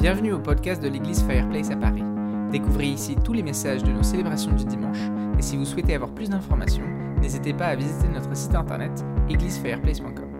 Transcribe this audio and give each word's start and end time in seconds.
Bienvenue 0.00 0.32
au 0.32 0.38
podcast 0.38 0.82
de 0.82 0.88
l'église 0.88 1.22
Fireplace 1.26 1.70
à 1.70 1.76
Paris. 1.76 2.02
Découvrez 2.50 2.86
ici 2.86 3.16
tous 3.22 3.34
les 3.34 3.42
messages 3.42 3.82
de 3.82 3.90
nos 3.90 4.02
célébrations 4.02 4.52
du 4.52 4.64
dimanche 4.64 4.96
et 5.38 5.42
si 5.42 5.58
vous 5.58 5.66
souhaitez 5.66 5.94
avoir 5.94 6.14
plus 6.14 6.30
d'informations, 6.30 6.86
n'hésitez 7.20 7.52
pas 7.52 7.66
à 7.66 7.76
visiter 7.76 8.08
notre 8.08 8.34
site 8.34 8.54
internet 8.54 8.90
églisefireplace.com. 9.28 10.32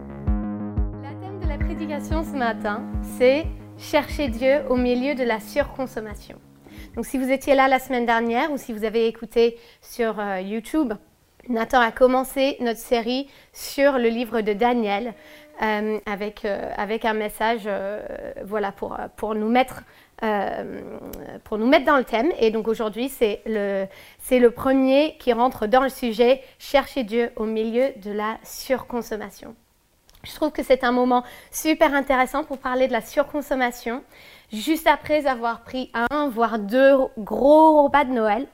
Le 1.03 1.21
thème 1.21 1.41
de 1.41 1.47
la 1.47 1.59
prédication 1.59 2.25
ce 2.25 2.39
matin, 2.39 2.85
c'est 3.19 3.45
Chercher 3.77 4.29
Dieu 4.29 4.63
au 4.71 4.77
milieu 4.77 5.15
de 5.15 5.25
la 5.25 5.41
surconsommation. 5.41 6.39
Donc 6.97 7.05
si 7.05 7.19
vous 7.19 7.31
étiez 7.31 7.55
là 7.55 7.69
la 7.69 7.81
semaine 7.81 8.07
dernière 8.07 8.51
ou 8.53 8.57
si 8.57 8.73
vous 8.73 8.85
avez 8.85 9.09
écouté 9.09 9.59
sur 9.83 10.19
euh, 10.21 10.41
YouTube, 10.41 10.95
Nathan 11.51 11.81
a 11.81 11.93
commencé 11.93 12.57
notre 12.61 12.81
série 12.81 13.29
sur 13.53 13.99
le 13.99 14.09
livre 14.09 14.41
de 14.41 14.55
Daniel 14.55 15.13
avec, 15.61 16.45
euh, 16.45 16.71
avec 16.77 17.05
un 17.05 17.13
message 17.13 17.69
voilà, 18.45 18.73
pour, 18.73 18.97
pour, 19.17 19.35
nous 19.35 19.49
mettre, 19.49 19.83
pour 21.45 21.59
nous 21.59 21.67
mettre 21.67 21.85
dans 21.85 21.97
le 21.97 22.05
thème. 22.05 22.33
Et 22.39 22.51
donc 22.51 22.69
aujourd'hui, 22.69 23.09
c'est 23.09 23.43
le, 23.47 23.87
c'est 24.19 24.39
le 24.39 24.51
premier 24.51 25.17
qui 25.19 25.33
rentre 25.33 25.67
dans 25.67 25.83
le 25.83 25.89
sujet 25.89 26.43
Chercher 26.59 27.05
Dieu 27.05 27.31
au 27.37 27.45
milieu 27.45 27.91
de 27.97 28.11
la 28.11 28.39
surconsommation. 28.43 29.55
Je 30.23 30.35
trouve 30.35 30.51
que 30.51 30.63
c'est 30.63 30.85
un 30.85 30.93
moment 30.93 31.25
super 31.51 31.95
intéressant 31.95 32.45
pour 32.45 32.59
parler 32.59 32.87
de 32.87 32.93
la 32.93 33.01
surconsommation, 33.01 34.03
juste 34.53 34.87
après 34.87 35.27
avoir 35.27 35.63
pris 35.63 35.91
un, 35.95 36.29
voire 36.29 36.59
deux 36.59 36.95
gros 37.17 37.85
repas 37.85 38.05
de 38.05 38.13
Noël. 38.13 38.47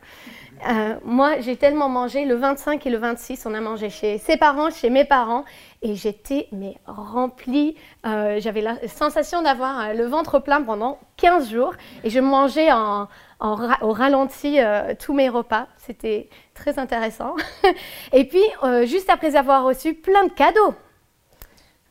Euh, 0.64 0.94
moi, 1.04 1.40
j'ai 1.40 1.56
tellement 1.56 1.88
mangé, 1.88 2.24
le 2.24 2.34
25 2.34 2.86
et 2.86 2.90
le 2.90 2.98
26, 2.98 3.46
on 3.46 3.54
a 3.54 3.60
mangé 3.60 3.90
chez 3.90 4.18
ses 4.18 4.36
parents, 4.36 4.70
chez 4.70 4.90
mes 4.90 5.04
parents, 5.04 5.44
et 5.82 5.94
j'étais 5.94 6.48
mais 6.52 6.76
remplie. 6.86 7.76
Euh, 8.06 8.40
j'avais 8.40 8.62
la 8.62 8.76
sensation 8.88 9.42
d'avoir 9.42 9.80
euh, 9.80 9.92
le 9.92 10.06
ventre 10.06 10.38
plein 10.38 10.62
pendant 10.62 10.98
15 11.18 11.50
jours, 11.50 11.74
et 12.04 12.10
je 12.10 12.20
mangeais 12.20 12.70
au 12.72 13.92
ralenti 13.92 14.58
tous 14.98 15.12
mes 15.12 15.28
repas. 15.28 15.66
C'était 15.76 16.28
très 16.54 16.78
intéressant. 16.78 17.36
et 18.12 18.24
puis, 18.26 18.42
juste 18.84 19.10
après 19.10 19.36
avoir 19.36 19.64
reçu 19.64 19.94
plein 19.94 20.24
de 20.24 20.32
cadeaux, 20.32 20.74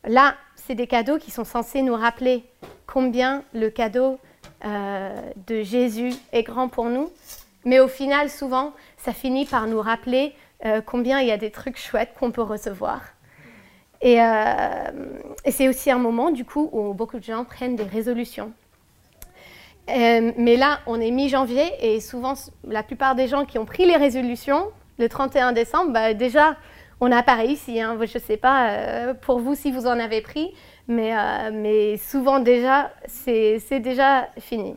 Là, 0.08 0.36
c'est 0.54 0.76
des 0.76 0.86
cadeaux 0.86 1.18
qui 1.18 1.32
sont 1.32 1.42
censés 1.42 1.82
nous 1.82 1.96
rappeler 1.96 2.44
combien 2.86 3.42
le 3.52 3.70
cadeau 3.70 4.20
de 4.62 5.62
Jésus 5.62 6.12
est 6.32 6.44
grand 6.44 6.68
pour 6.68 6.84
nous. 6.84 7.10
Mais 7.66 7.80
au 7.80 7.88
final, 7.88 8.30
souvent, 8.30 8.72
ça 8.96 9.12
finit 9.12 9.44
par 9.44 9.66
nous 9.66 9.82
rappeler 9.82 10.32
euh, 10.64 10.80
combien 10.80 11.20
il 11.20 11.28
y 11.28 11.32
a 11.32 11.36
des 11.36 11.50
trucs 11.50 11.76
chouettes 11.76 12.14
qu'on 12.18 12.30
peut 12.30 12.40
recevoir. 12.40 13.02
Et, 14.00 14.22
euh, 14.22 14.90
et 15.44 15.50
c'est 15.50 15.68
aussi 15.68 15.90
un 15.90 15.98
moment, 15.98 16.30
du 16.30 16.46
coup, 16.46 16.70
où 16.72 16.94
beaucoup 16.94 17.18
de 17.18 17.24
gens 17.24 17.44
prennent 17.44 17.76
des 17.76 17.84
résolutions. 17.84 18.52
mais 19.86 20.56
là, 20.56 20.80
on 20.86 20.98
est 20.98 21.10
mi-janvier 21.10 21.70
et 21.80 22.00
souvent, 22.00 22.32
la 22.64 22.82
plupart 22.82 23.14
des 23.14 23.28
gens 23.28 23.44
qui 23.44 23.58
ont 23.58 23.66
pris 23.66 23.84
les 23.84 23.96
résolutions 23.96 24.70
le 24.98 25.08
31 25.08 25.52
décembre, 25.52 25.92
bah, 25.92 26.14
déjà, 26.14 26.56
on 27.00 27.12
a 27.12 27.22
pareil 27.22 27.52
ici, 27.52 27.80
hein. 27.80 27.98
je 28.00 28.18
ne 28.18 28.22
sais 28.22 28.36
pas 28.36 28.70
euh, 28.70 29.14
pour 29.14 29.40
vous 29.40 29.54
si 29.54 29.70
vous 29.70 29.86
en 29.86 29.98
avez 29.98 30.22
pris, 30.22 30.54
mais, 30.88 31.14
euh, 31.14 31.50
mais 31.52 31.96
souvent 31.98 32.38
déjà, 32.38 32.90
c'est 33.06 33.80
déjà 33.80 34.28
fini. 34.38 34.76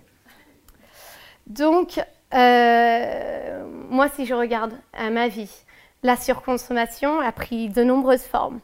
Donc, 1.48 2.02
euh, 2.34 3.64
moi, 3.90 4.08
si 4.10 4.26
je 4.26 4.34
regarde 4.34 4.74
à 4.94 5.10
ma 5.10 5.28
vie, 5.28 5.52
la 6.04 6.16
surconsommation 6.16 7.20
a 7.20 7.32
pris 7.32 7.70
de 7.70 7.84
nombreuses 7.84 8.24
formes. 8.24 8.60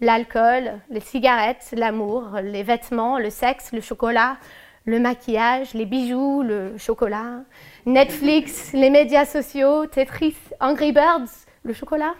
L'alcool, 0.00 0.80
les 0.90 1.00
cigarettes, 1.00 1.72
l'amour, 1.72 2.38
les 2.42 2.62
vêtements, 2.62 3.18
le 3.18 3.30
sexe, 3.30 3.72
le 3.72 3.80
chocolat, 3.80 4.36
le 4.84 5.00
maquillage, 5.00 5.72
les 5.74 5.86
bijoux, 5.86 6.42
le 6.42 6.76
chocolat, 6.76 7.40
Netflix, 7.86 8.72
les 8.72 8.90
médias 8.90 9.24
sociaux, 9.24 9.86
Tetris, 9.86 10.36
Angry 10.60 10.92
Birds, 10.92 11.46
le 11.64 11.72
chocolat, 11.72 12.14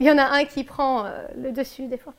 il 0.00 0.06
y 0.06 0.10
en 0.10 0.18
a 0.18 0.24
un 0.24 0.44
qui 0.44 0.64
prend 0.64 1.04
euh, 1.04 1.26
le 1.36 1.52
dessus 1.52 1.86
des 1.86 1.98
fois. 1.98 2.14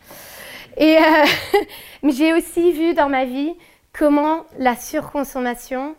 Et 0.77 0.97
euh, 0.97 1.59
j'ai 2.03 2.33
aussi 2.33 2.71
vu 2.71 2.93
dans 2.93 3.09
ma 3.09 3.25
vie 3.25 3.53
comment 3.91 4.45
la 4.57 4.75
surconsommation 4.75 5.95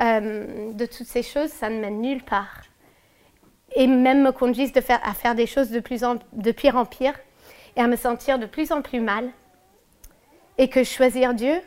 euh, 0.00 0.72
de 0.72 0.86
toutes 0.86 1.06
ces 1.06 1.22
choses, 1.22 1.50
ça 1.50 1.68
ne 1.68 1.80
mène 1.80 2.00
nulle 2.00 2.22
part. 2.22 2.62
Et 3.74 3.86
même 3.86 4.22
me 4.22 4.32
conduisent 4.32 4.72
à 4.88 5.14
faire 5.14 5.34
des 5.34 5.46
choses 5.46 5.70
de, 5.70 5.80
plus 5.80 6.02
en, 6.04 6.18
de 6.32 6.52
pire 6.52 6.76
en 6.76 6.84
pire 6.84 7.14
et 7.76 7.80
à 7.80 7.86
me 7.86 7.96
sentir 7.96 8.38
de 8.38 8.46
plus 8.46 8.72
en 8.72 8.82
plus 8.82 9.00
mal. 9.00 9.30
Et 10.58 10.68
que 10.68 10.82
choisir 10.82 11.34
Dieu, 11.34 11.60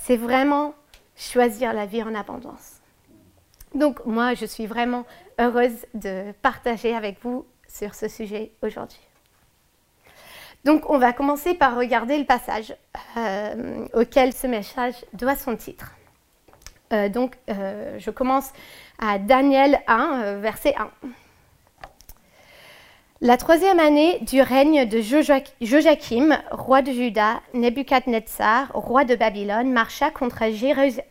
c'est 0.00 0.16
vraiment 0.16 0.74
choisir 1.16 1.72
la 1.72 1.86
vie 1.86 2.02
en 2.02 2.14
abondance. 2.14 2.80
Donc 3.74 4.04
moi, 4.06 4.34
je 4.34 4.46
suis 4.46 4.66
vraiment 4.66 5.04
heureuse 5.38 5.86
de 5.94 6.32
partager 6.42 6.94
avec 6.94 7.18
vous 7.22 7.44
sur 7.68 7.94
ce 7.94 8.08
sujet 8.08 8.52
aujourd'hui. 8.62 9.00
Donc 10.64 10.90
on 10.90 10.98
va 10.98 11.12
commencer 11.12 11.54
par 11.54 11.76
regarder 11.76 12.18
le 12.18 12.24
passage 12.24 12.74
euh, 13.16 13.86
auquel 13.94 14.34
ce 14.34 14.46
message 14.46 14.94
doit 15.14 15.36
son 15.36 15.56
titre. 15.56 15.92
Euh, 16.92 17.08
donc 17.08 17.36
euh, 17.48 17.98
je 17.98 18.10
commence 18.10 18.52
à 18.98 19.18
Daniel 19.18 19.80
1, 19.86 20.36
verset 20.40 20.74
1. 20.76 20.90
La 23.22 23.36
troisième 23.36 23.78
année 23.80 24.18
du 24.20 24.40
règne 24.40 24.86
de 24.86 25.02
Joachim, 25.02 26.38
roi 26.50 26.80
de 26.80 26.90
Juda, 26.90 27.42
Nebuchadnezzar, 27.52 28.70
roi 28.72 29.04
de 29.04 29.14
Babylone, 29.14 29.70
marcha 29.70 30.10
contre 30.10 30.44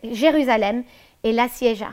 Jérusalem 0.03 0.83
et 1.23 1.31
l'assiégea. 1.31 1.91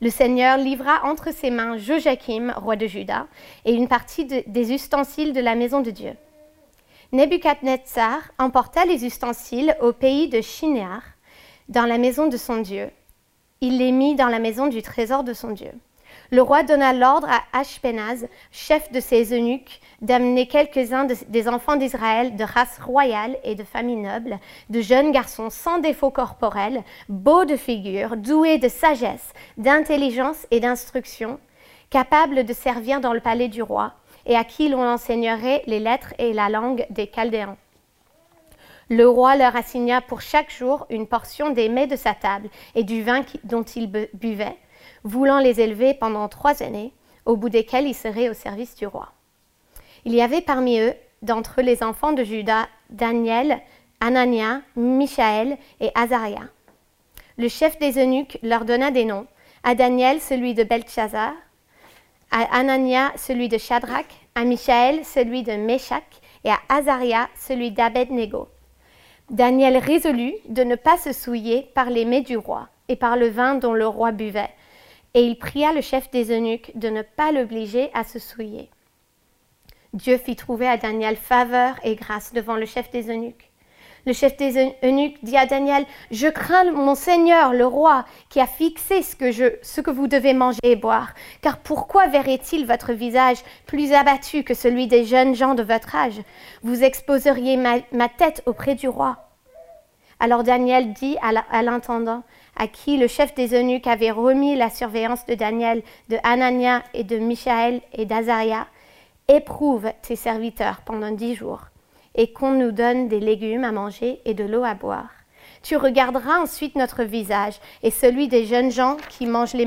Le 0.00 0.10
Seigneur 0.10 0.56
livra 0.56 1.04
entre 1.04 1.32
ses 1.32 1.50
mains 1.50 1.78
Joachim, 1.78 2.52
roi 2.56 2.74
de 2.74 2.88
Juda, 2.88 3.28
et 3.64 3.74
une 3.74 3.86
partie 3.86 4.24
des 4.24 4.72
ustensiles 4.72 5.34
de 5.34 5.40
la 5.40 5.54
maison 5.54 5.82
de 5.82 5.92
Dieu. 5.92 6.14
Nebuchadnezzar 7.12 8.18
emporta 8.38 8.84
les 8.86 9.04
ustensiles 9.04 9.76
au 9.80 9.92
pays 9.92 10.28
de 10.28 10.40
Shinéar, 10.40 11.02
dans 11.70 11.86
la 11.86 11.98
maison 11.98 12.26
de 12.26 12.36
son 12.36 12.58
Dieu. 12.58 12.90
Il 13.60 13.78
les 13.78 13.92
mit 13.92 14.16
dans 14.16 14.28
la 14.28 14.40
maison 14.40 14.66
du 14.66 14.82
trésor 14.82 15.22
de 15.22 15.32
son 15.32 15.52
Dieu. 15.52 15.70
Le 16.32 16.42
roi 16.42 16.64
donna 16.64 16.92
l'ordre 16.92 17.28
à 17.30 17.58
Ashpenaz, 17.58 18.26
chef 18.50 18.90
de 18.90 18.98
ses 18.98 19.32
eunuques, 19.32 19.80
d'amener 20.02 20.48
quelques-uns 20.48 21.06
des 21.06 21.48
enfants 21.48 21.76
d'Israël 21.76 22.34
de 22.34 22.42
race 22.42 22.78
royale 22.80 23.36
et 23.44 23.54
de 23.54 23.62
famille 23.62 23.96
noble, 23.96 24.40
de 24.68 24.80
jeunes 24.80 25.12
garçons 25.12 25.50
sans 25.50 25.78
défaut 25.78 26.10
corporel, 26.10 26.82
beaux 27.08 27.44
de 27.44 27.56
figure, 27.56 28.16
doués 28.16 28.58
de 28.58 28.68
sagesse, 28.68 29.32
d'intelligence 29.56 30.46
et 30.50 30.58
d'instruction, 30.58 31.38
capables 31.88 32.44
de 32.44 32.52
servir 32.52 33.00
dans 33.00 33.12
le 33.12 33.20
palais 33.20 33.48
du 33.48 33.62
roi, 33.62 33.92
et 34.26 34.36
à 34.36 34.42
qui 34.42 34.68
l'on 34.68 34.84
enseignerait 34.84 35.62
les 35.66 35.80
lettres 35.80 36.14
et 36.18 36.32
la 36.32 36.48
langue 36.48 36.84
des 36.90 37.06
Chaldéens. 37.06 37.56
Le 38.92 39.08
roi 39.08 39.36
leur 39.36 39.54
assigna 39.54 40.00
pour 40.00 40.20
chaque 40.20 40.50
jour 40.50 40.84
une 40.90 41.06
portion 41.06 41.50
des 41.50 41.68
mets 41.68 41.86
de 41.86 41.94
sa 41.94 42.12
table 42.12 42.50
et 42.74 42.82
du 42.82 43.04
vin 43.04 43.22
dont 43.44 43.62
ils 43.62 43.86
buvaient, 43.86 44.56
voulant 45.04 45.38
les 45.38 45.60
élever 45.60 45.94
pendant 45.94 46.28
trois 46.28 46.60
années, 46.60 46.92
au 47.24 47.36
bout 47.36 47.50
desquelles 47.50 47.86
ils 47.86 47.94
seraient 47.94 48.28
au 48.28 48.34
service 48.34 48.74
du 48.74 48.88
roi. 48.88 49.12
Il 50.04 50.12
y 50.12 50.20
avait 50.20 50.40
parmi 50.40 50.80
eux, 50.80 50.94
d'entre 51.22 51.62
les 51.62 51.84
enfants 51.84 52.12
de 52.12 52.24
Judas, 52.24 52.66
Daniel, 52.88 53.60
Anania, 54.00 54.62
Michaël 54.74 55.56
et 55.78 55.92
Azaria. 55.94 56.42
Le 57.38 57.46
chef 57.46 57.78
des 57.78 57.96
eunuques 57.96 58.38
leur 58.42 58.64
donna 58.64 58.90
des 58.90 59.04
noms, 59.04 59.28
à 59.62 59.76
Daniel 59.76 60.20
celui 60.20 60.54
de 60.54 60.64
Belshazzar, 60.64 61.34
à 62.32 62.58
Anania 62.58 63.12
celui 63.14 63.48
de 63.48 63.56
Shadrach, 63.58 64.08
à 64.34 64.42
Michaël 64.42 65.04
celui 65.04 65.44
de 65.44 65.52
Meshach 65.52 66.02
et 66.42 66.50
à 66.50 66.58
Azaria 66.68 67.28
celui 67.36 67.70
d'Abednego. 67.70 68.48
Daniel 69.30 69.76
résolut 69.76 70.34
de 70.48 70.64
ne 70.64 70.74
pas 70.74 70.98
se 70.98 71.12
souiller 71.12 71.70
par 71.74 71.88
les 71.88 72.04
mets 72.04 72.22
du 72.22 72.36
roi 72.36 72.68
et 72.88 72.96
par 72.96 73.16
le 73.16 73.28
vin 73.28 73.54
dont 73.54 73.72
le 73.72 73.86
roi 73.86 74.10
buvait, 74.10 74.50
et 75.14 75.22
il 75.22 75.38
pria 75.38 75.72
le 75.72 75.80
chef 75.80 76.10
des 76.10 76.32
eunuques 76.32 76.72
de 76.74 76.88
ne 76.88 77.02
pas 77.02 77.30
l'obliger 77.30 77.90
à 77.94 78.02
se 78.02 78.18
souiller. 78.18 78.68
Dieu 79.92 80.18
fit 80.18 80.34
trouver 80.34 80.66
à 80.66 80.76
Daniel 80.76 81.14
faveur 81.14 81.76
et 81.84 81.94
grâce 81.94 82.32
devant 82.32 82.56
le 82.56 82.66
chef 82.66 82.90
des 82.90 83.08
eunuques. 83.08 83.49
Le 84.06 84.12
chef 84.12 84.36
des 84.36 84.74
eunuques 84.82 85.18
dit 85.22 85.36
à 85.36 85.46
Daniel, 85.46 85.84
Je 86.10 86.28
crains 86.28 86.70
mon 86.72 86.94
Seigneur, 86.94 87.52
le 87.52 87.66
roi, 87.66 88.04
qui 88.28 88.40
a 88.40 88.46
fixé 88.46 89.02
ce 89.02 89.14
que, 89.16 89.90
vous 89.90 90.06
devez 90.06 90.32
manger 90.32 90.58
et 90.62 90.76
boire. 90.76 91.14
Car 91.42 91.58
pourquoi 91.58 92.06
verrait-il 92.06 92.66
votre 92.66 92.92
visage 92.92 93.38
plus 93.66 93.92
abattu 93.92 94.44
que 94.44 94.54
celui 94.54 94.86
des 94.86 95.04
jeunes 95.04 95.34
gens 95.34 95.54
de 95.54 95.62
votre 95.62 95.94
âge? 95.94 96.20
Vous 96.62 96.82
exposeriez 96.82 97.56
ma 97.56 98.08
tête 98.08 98.42
auprès 98.46 98.74
du 98.74 98.88
roi. 98.88 99.18
Alors 100.22 100.44
Daniel 100.44 100.92
dit 100.92 101.16
à 101.22 101.62
l'intendant, 101.62 102.22
à 102.54 102.66
qui 102.66 102.98
le 102.98 103.06
chef 103.06 103.34
des 103.34 103.54
eunuques 103.54 103.86
avait 103.86 104.10
remis 104.10 104.54
la 104.54 104.68
surveillance 104.68 105.24
de 105.24 105.34
Daniel, 105.34 105.82
de 106.10 106.18
Anania 106.22 106.82
et 106.92 107.04
de 107.04 107.16
Michaël 107.18 107.80
et 107.94 108.04
d'Azaria, 108.04 108.66
éprouve 109.28 109.90
tes 110.02 110.16
serviteurs 110.16 110.82
pendant 110.84 111.10
dix 111.10 111.34
jours, 111.34 111.69
et 112.14 112.32
qu'on 112.32 112.52
nous 112.52 112.72
donne 112.72 113.08
des 113.08 113.20
légumes 113.20 113.64
à 113.64 113.72
manger 113.72 114.20
et 114.24 114.34
de 114.34 114.44
l'eau 114.44 114.64
à 114.64 114.74
boire. 114.74 115.10
Tu 115.62 115.76
regarderas 115.76 116.38
ensuite 116.38 116.74
notre 116.74 117.04
visage 117.04 117.60
et 117.82 117.90
celui 117.90 118.28
des 118.28 118.46
jeunes 118.46 118.70
gens 118.70 118.96
qui 119.08 119.26
mangent 119.26 119.54
les 119.54 119.66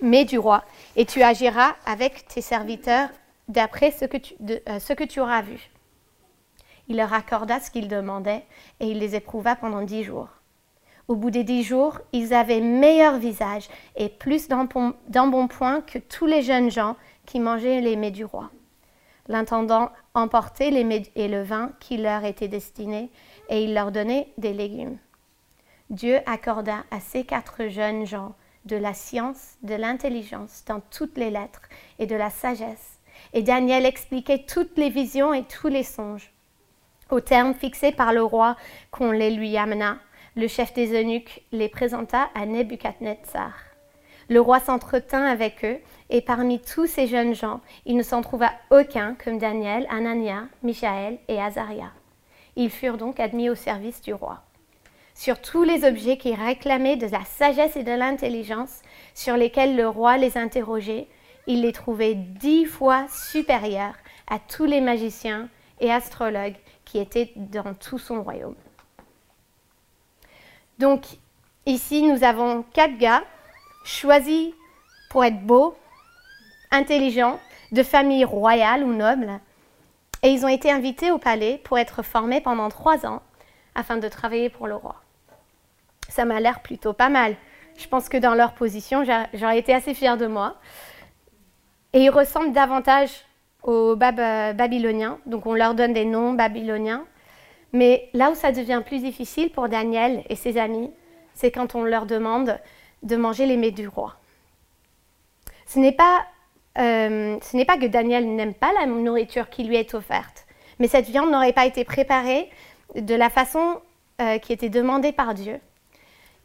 mets, 0.00 0.24
du 0.24 0.38
roi, 0.38 0.64
et 0.96 1.04
tu 1.04 1.22
agiras 1.22 1.74
avec 1.84 2.26
tes 2.28 2.40
serviteurs 2.40 3.08
d'après 3.48 3.90
ce, 3.90 4.04
que 4.04 4.16
tu, 4.16 4.34
euh, 4.68 4.78
ce 4.78 4.92
que 4.92 5.04
tu 5.04 5.20
auras 5.20 5.42
vu. 5.42 5.70
Il 6.88 6.96
leur 6.96 7.12
accorda 7.12 7.60
ce 7.60 7.70
qu'ils 7.70 7.88
demandaient, 7.88 8.44
et 8.80 8.86
il 8.86 8.98
les 8.98 9.14
éprouva 9.14 9.56
pendant 9.56 9.82
dix 9.82 10.04
jours. 10.04 10.28
Au 11.08 11.14
bout 11.14 11.30
des 11.30 11.44
dix 11.44 11.62
jours, 11.62 12.00
ils 12.12 12.34
avaient 12.34 12.60
meilleur 12.60 13.18
visage 13.18 13.68
et 13.94 14.08
plus 14.08 14.48
d'embonpoint 14.48 15.80
que 15.82 15.98
tous 15.98 16.26
les 16.26 16.42
jeunes 16.42 16.70
gens 16.70 16.96
qui 17.26 17.38
mangeaient 17.38 17.80
les 17.80 17.94
mets 17.96 18.10
du 18.10 18.24
roi. 18.24 18.50
L'intendant 19.28 19.90
emportait 20.14 20.70
les 20.70 20.84
mets 20.84 21.10
et 21.16 21.28
le 21.28 21.42
vin 21.42 21.72
qui 21.80 21.96
leur 21.96 22.24
étaient 22.24 22.48
destinés, 22.48 23.10
et 23.48 23.64
il 23.64 23.74
leur 23.74 23.92
donnait 23.92 24.32
des 24.38 24.52
légumes. 24.52 24.98
Dieu 25.90 26.20
accorda 26.26 26.84
à 26.90 27.00
ces 27.00 27.24
quatre 27.24 27.68
jeunes 27.68 28.06
gens 28.06 28.34
de 28.64 28.76
la 28.76 28.94
science, 28.94 29.56
de 29.62 29.74
l'intelligence 29.74 30.64
dans 30.66 30.80
toutes 30.80 31.16
les 31.16 31.30
lettres 31.30 31.62
et 31.98 32.06
de 32.06 32.16
la 32.16 32.30
sagesse. 32.30 32.98
Et 33.32 33.42
Daniel 33.42 33.86
expliquait 33.86 34.44
toutes 34.46 34.76
les 34.76 34.90
visions 34.90 35.32
et 35.32 35.44
tous 35.44 35.68
les 35.68 35.84
songes. 35.84 36.32
Au 37.10 37.20
terme 37.20 37.54
fixé 37.54 37.92
par 37.92 38.12
le 38.12 38.22
roi 38.22 38.56
qu'on 38.90 39.12
les 39.12 39.30
lui 39.30 39.56
amena, 39.56 39.98
le 40.34 40.48
chef 40.48 40.74
des 40.74 41.00
eunuques 41.00 41.42
les 41.52 41.68
présenta 41.68 42.28
à 42.34 42.46
Nebuchadnezzar. 42.46 43.54
Le 44.28 44.40
roi 44.40 44.58
s'entretint 44.60 45.24
avec 45.24 45.64
eux, 45.64 45.78
et 46.10 46.20
parmi 46.20 46.60
tous 46.60 46.86
ces 46.86 47.06
jeunes 47.06 47.34
gens, 47.34 47.60
il 47.84 47.96
ne 47.96 48.02
s'en 48.02 48.22
trouva 48.22 48.50
aucun 48.70 49.14
comme 49.22 49.38
Daniel, 49.38 49.86
Anania, 49.88 50.44
Michaël 50.62 51.18
et 51.28 51.40
Azaria. 51.40 51.92
Ils 52.56 52.70
furent 52.70 52.96
donc 52.96 53.20
admis 53.20 53.50
au 53.50 53.54
service 53.54 54.00
du 54.00 54.14
roi. 54.14 54.42
Sur 55.14 55.40
tous 55.40 55.62
les 55.62 55.84
objets 55.84 56.18
qui 56.18 56.34
réclamaient 56.34 56.96
de 56.96 57.06
la 57.06 57.24
sagesse 57.24 57.76
et 57.76 57.84
de 57.84 57.92
l'intelligence, 57.92 58.82
sur 59.14 59.36
lesquels 59.36 59.76
le 59.76 59.88
roi 59.88 60.16
les 60.16 60.36
interrogeait, 60.36 61.06
il 61.46 61.62
les 61.62 61.72
trouvait 61.72 62.14
dix 62.14 62.66
fois 62.66 63.06
supérieurs 63.08 63.94
à 64.28 64.38
tous 64.38 64.64
les 64.64 64.80
magiciens 64.80 65.48
et 65.80 65.92
astrologues 65.92 66.56
qui 66.84 66.98
étaient 66.98 67.32
dans 67.36 67.74
tout 67.74 67.98
son 67.98 68.22
royaume. 68.22 68.56
Donc 70.78 71.04
ici, 71.64 72.02
nous 72.02 72.24
avons 72.24 72.64
quatre 72.72 72.98
gars 72.98 73.22
choisis 73.86 74.52
pour 75.08 75.24
être 75.24 75.40
beaux, 75.40 75.76
intelligents, 76.70 77.40
de 77.72 77.82
famille 77.82 78.24
royale 78.24 78.82
ou 78.84 78.92
noble, 78.92 79.40
et 80.22 80.28
ils 80.28 80.44
ont 80.44 80.48
été 80.48 80.70
invités 80.70 81.10
au 81.10 81.18
palais 81.18 81.60
pour 81.64 81.78
être 81.78 82.02
formés 82.02 82.40
pendant 82.40 82.68
trois 82.68 83.06
ans 83.06 83.22
afin 83.74 83.96
de 83.96 84.08
travailler 84.08 84.50
pour 84.50 84.66
le 84.66 84.74
roi. 84.74 84.96
Ça 86.08 86.24
m'a 86.24 86.40
l'air 86.40 86.60
plutôt 86.60 86.92
pas 86.92 87.08
mal. 87.08 87.36
Je 87.76 87.86
pense 87.88 88.08
que 88.08 88.16
dans 88.16 88.34
leur 88.34 88.54
position, 88.54 89.04
j'aurais 89.34 89.58
été 89.58 89.74
assez 89.74 89.94
fière 89.94 90.16
de 90.16 90.26
moi. 90.26 90.56
Et 91.92 92.00
ils 92.00 92.10
ressemblent 92.10 92.52
davantage 92.52 93.10
aux 93.62 93.96
Babyloniens, 93.96 95.18
donc 95.26 95.46
on 95.46 95.54
leur 95.54 95.74
donne 95.74 95.92
des 95.92 96.04
noms 96.04 96.32
babyloniens. 96.32 97.04
Mais 97.72 98.08
là 98.14 98.30
où 98.30 98.34
ça 98.34 98.52
devient 98.52 98.82
plus 98.84 99.00
difficile 99.00 99.50
pour 99.50 99.68
Daniel 99.68 100.24
et 100.28 100.36
ses 100.36 100.56
amis, 100.56 100.90
c'est 101.34 101.50
quand 101.50 101.74
on 101.74 101.84
leur 101.84 102.06
demande 102.06 102.58
de 103.06 103.16
manger 103.16 103.46
les 103.46 103.56
mets 103.56 103.70
du 103.70 103.88
roi. 103.88 104.14
Ce 105.66 105.78
n'est 105.78 105.92
pas 105.92 106.26
euh, 106.78 107.38
pas 107.66 107.78
que 107.78 107.86
Daniel 107.86 108.34
n'aime 108.34 108.54
pas 108.54 108.72
la 108.74 108.86
nourriture 108.86 109.48
qui 109.48 109.64
lui 109.64 109.76
est 109.76 109.94
offerte, 109.94 110.46
mais 110.78 110.88
cette 110.88 111.06
viande 111.06 111.30
n'aurait 111.30 111.52
pas 111.52 111.66
été 111.66 111.84
préparée 111.84 112.50
de 112.94 113.14
la 113.14 113.30
façon 113.30 113.80
euh, 114.20 114.38
qui 114.38 114.52
était 114.52 114.68
demandée 114.68 115.12
par 115.12 115.34
Dieu. 115.34 115.58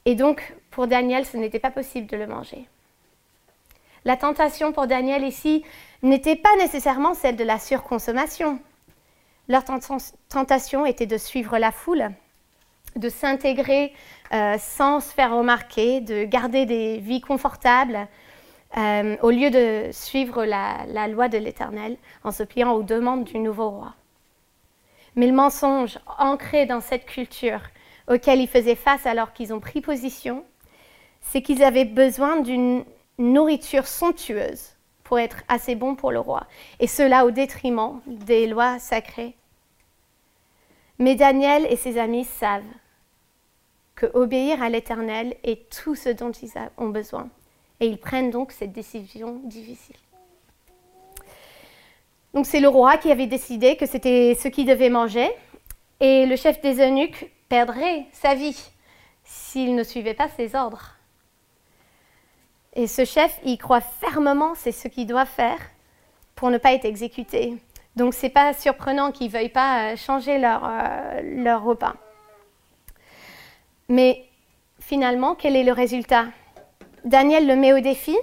Et 0.06 0.16
donc, 0.16 0.56
pour 0.72 0.88
Daniel, 0.88 1.25
ce 1.25 1.38
n'était 1.38 1.60
pas 1.60 1.72
possible 1.72 2.08
de 2.08 2.18
le 2.18 2.28
manger. 2.28 2.66
La 4.06 4.18
tentation 4.18 4.72
pour 4.72 4.88
Daniel 4.88 5.24
ici 5.24 5.63
n'était 6.02 6.36
pas 6.36 6.56
nécessairement 6.58 7.13
celle 7.13 7.36
de 7.36 7.44
la 7.44 7.60
surconsommation. 7.60 8.60
Leur 9.48 9.63
tentation 9.66 10.86
était 10.86 11.06
de 11.06 11.18
suivre 11.18 11.58
la 11.58 11.72
foule, 11.72 12.12
de 12.95 13.09
s'intégrer 13.09 13.93
euh, 14.33 14.57
sans 14.59 14.99
se 14.99 15.13
faire 15.13 15.35
remarquer, 15.35 16.01
de 16.01 16.23
garder 16.23 16.65
des 16.65 16.97
vies 16.97 17.21
confortables, 17.21 18.07
euh, 18.77 19.17
au 19.21 19.31
lieu 19.31 19.49
de 19.49 19.89
suivre 19.91 20.45
la, 20.45 21.07
loi 21.07 21.27
de 21.27 21.38
l'Éternel 21.38 21.97
en 22.23 22.31
se 22.31 22.43
pliant 22.43 22.71
aux 22.71 22.83
demandes 22.83 23.25
du 23.25 23.39
nouveau 23.39 23.69
roi. 23.69 23.93
Mais 25.15 25.27
le 25.27 25.33
mensonge 25.33 25.99
ancré 26.17 26.65
dans 26.65 26.79
cette 26.79 27.05
culture 27.05 27.59
auquel 28.07 28.39
ils 28.39 28.47
faisaient 28.47 28.75
face 28.75 29.05
alors 29.05 29.33
qu'ils 29.33 29.53
ont 29.53 29.59
pris 29.59 29.81
position, 29.81 30.45
c'est 31.21 31.41
qu'ils 31.41 31.63
avaient 31.63 31.85
besoin 31.85 32.39
d'une 32.39 32.85
nourriture 33.17 33.88
somptueuse 33.88 34.69
pour 35.03 35.19
être 35.19 35.43
assez 35.49 35.75
bons 35.75 35.95
pour 35.95 36.11
le 36.11 36.19
roi, 36.19 36.47
et 36.79 36.88
cela 36.88 37.25
au 37.25 37.31
détriment 37.31 37.99
des 38.07 38.47
lois 38.47 38.79
sacrées. 38.79 39.35
Mais 40.97 41.15
Daniel 41.15 41.65
et 41.69 41.75
ses 41.75 41.97
amis 41.97 42.23
savent 42.23 42.63
obéir 44.13 44.62
à 44.62 44.69
l'Éternel 44.69 45.36
est 45.44 45.69
tout 45.69 45.95
ce 45.95 46.09
dont 46.09 46.31
ils 46.31 46.51
ont 46.77 46.89
besoin 46.89 47.30
et 47.80 47.88
ils 47.88 47.98
prennent 47.98 48.31
donc 48.31 48.51
cette 48.51 48.71
décision 48.71 49.42
difficile. 49.44 49.95
Donc 52.33 52.45
c'est 52.45 52.59
le 52.59 52.69
roi 52.69 52.98
qui 52.98 53.12
avait 53.12 53.27
décidé 53.27 53.75
que 53.75 53.86
c'était 53.86 54.38
ce 54.39 54.48
qu'il 54.48 54.65
devait 54.65 54.89
manger 54.89 55.30
et 56.00 56.25
le 56.25 56.36
chef 56.36 56.62
des 56.62 56.80
eunuques 56.80 57.31
perdrait 57.50 58.06
sa 58.13 58.36
vie 58.36 58.57
s'il 59.24 59.75
ne 59.75 59.83
suivait 59.83 60.13
pas 60.13 60.30
ses 60.30 60.56
ordres. 60.56 60.95
Et 62.74 62.88
ce 62.88 63.03
chef, 63.03 63.38
il 63.44 63.57
croit 63.57 63.81
fermement 63.81 64.53
c'est 64.56 64.71
ce 64.71 64.88
qu'il 64.88 65.07
doit 65.07 65.25
faire 65.25 65.59
pour 66.36 66.50
ne 66.50 66.57
pas 66.57 66.74
être 66.74 66.86
exécuté. 66.86 67.57
Donc 67.95 68.13
c'est 68.13 68.30
pas 68.30 68.53
surprenant 68.53 69.12
qu'ils 69.12 69.30
veuillent 69.30 69.50
pas 69.50 69.92
euh, 69.92 69.95
changer 69.98 70.38
leur, 70.38 70.63
euh, 70.63 71.21
leur 71.21 71.63
repas. 71.63 71.95
Mais 73.91 74.23
finalement, 74.79 75.35
quel 75.35 75.57
est 75.57 75.65
le 75.65 75.73
résultat? 75.73 76.27
Daniel 77.03 77.45
le 77.45 77.57
met 77.57 77.73
au 77.73 77.81
défi 77.81 78.15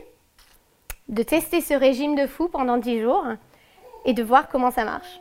de 1.09 1.23
tester 1.23 1.61
ce 1.61 1.75
régime 1.75 2.15
de 2.15 2.27
fou 2.27 2.49
pendant 2.49 2.79
dix 2.79 3.03
jours 3.03 3.27
et 4.07 4.15
de 4.15 4.23
voir 4.23 4.49
comment 4.49 4.71
ça 4.71 4.87
marche. 4.87 5.21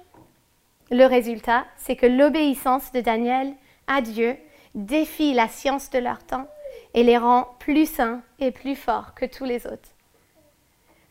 Le 0.90 1.04
résultat, 1.06 1.66
c'est 1.76 1.98
que 1.98 2.06
l'obéissance 2.06 2.94
de 2.94 3.02
Daniel 3.02 3.56
à 3.88 4.00
Dieu 4.00 4.38
défie 4.74 5.34
la 5.34 5.50
science 5.50 5.90
de 5.90 6.00
leur 6.00 6.24
temps 6.24 6.48
et 6.94 7.04
les 7.04 7.18
rend 7.18 7.50
plus 7.60 7.86
sains 7.86 8.22
et 8.40 8.52
plus 8.52 8.78
forts 8.78 9.16
que 9.16 9.26
tous 9.26 9.44
les 9.44 9.68
autres. 9.68 9.90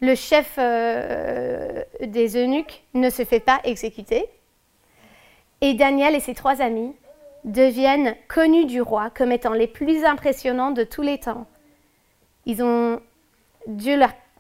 Le 0.00 0.14
chef 0.14 0.54
euh, 0.56 1.84
des 2.00 2.38
eunuques 2.42 2.84
ne 2.94 3.10
se 3.10 3.26
fait 3.26 3.40
pas 3.40 3.60
exécuter 3.64 4.24
et 5.60 5.74
Daniel 5.74 6.14
et 6.14 6.20
ses 6.20 6.34
trois 6.34 6.62
amis 6.62 6.94
deviennent 7.46 8.14
connus 8.28 8.66
du 8.66 8.82
roi 8.82 9.10
comme 9.10 9.32
étant 9.32 9.54
les 9.54 9.66
plus 9.66 10.04
impressionnants 10.04 10.72
de 10.72 10.84
tous 10.84 11.02
les 11.02 11.18
temps 11.18 11.46
ils 12.46 12.62
ont, 12.62 13.00
Dieu 13.66 13.98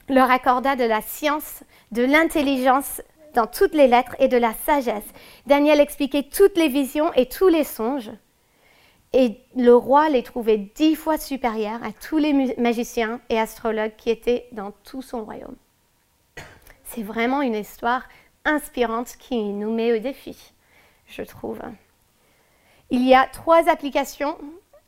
leur, 0.08 0.30
accorda 0.30 0.76
de 0.76 0.84
la 0.84 1.02
science, 1.02 1.64
de 1.90 2.02
l'intelligence 2.02 3.02
dans 3.34 3.46
toutes 3.46 3.74
les 3.74 3.88
lettres 3.88 4.14
et 4.18 4.28
de 4.28 4.38
la 4.38 4.54
sagesse. 4.54 5.04
Daniel 5.46 5.80
expliquait 5.80 6.22
toutes 6.22 6.56
les 6.56 6.68
visions 6.68 7.12
et 7.14 7.28
tous 7.28 7.48
les 7.48 7.64
songes. 7.64 8.12
Et 9.12 9.40
le 9.56 9.74
roi 9.74 10.08
les 10.08 10.22
trouvait 10.22 10.70
dix 10.74 10.94
fois 10.94 11.18
supérieurs 11.18 11.82
à 11.82 11.92
tous 11.92 12.18
les 12.18 12.54
magiciens 12.56 13.20
et 13.28 13.38
astrologues 13.38 13.96
qui 13.96 14.10
étaient 14.10 14.46
dans 14.52 14.72
tout 14.84 15.02
son 15.02 15.24
royaume. 15.24 15.56
C'est 16.84 17.02
vraiment 17.02 17.42
une 17.42 17.54
histoire 17.54 18.04
inspirante 18.44 19.16
qui 19.18 19.42
nous 19.42 19.72
met 19.72 19.92
au 19.92 19.98
défi, 19.98 20.52
je 21.08 21.22
trouve. 21.22 21.60
Il 22.90 23.06
y 23.06 23.14
a 23.14 23.26
trois 23.26 23.68
applications 23.68 24.38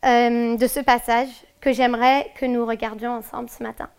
euh, 0.05 0.57
de 0.57 0.67
ce 0.69 0.79
passage 0.79 1.29
que 1.61 1.73
j'aimerais 1.73 2.31
que 2.37 2.47
nous 2.47 2.65
regardions 2.65 3.11
ensemble 3.11 3.51
ce 3.51 3.63
matin. 3.63 3.91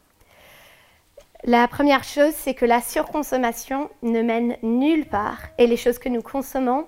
La 1.44 1.68
première 1.68 2.06
chose, 2.06 2.34
c'est 2.34 2.54
que 2.54 2.66
la 2.66 2.82
surconsommation 2.82 3.90
ne 4.02 4.22
mène 4.22 4.56
nulle 4.64 5.06
part 5.06 5.40
et 5.58 5.68
les 5.68 5.76
choses 5.76 6.00
que 6.00 6.08
nous 6.08 6.22
consommons, 6.22 6.88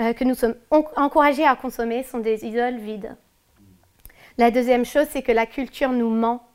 euh, 0.00 0.12
que 0.12 0.24
nous 0.24 0.34
sommes 0.34 0.56
encouragés 0.70 1.46
à 1.46 1.56
consommer, 1.56 2.02
sont 2.02 2.18
des 2.18 2.44
idoles 2.44 2.78
vides. 2.78 3.16
La 4.36 4.50
deuxième 4.50 4.84
chose, 4.84 5.06
c'est 5.10 5.22
que 5.22 5.32
la 5.32 5.46
culture 5.46 5.90
nous 5.90 6.10
ment 6.10 6.46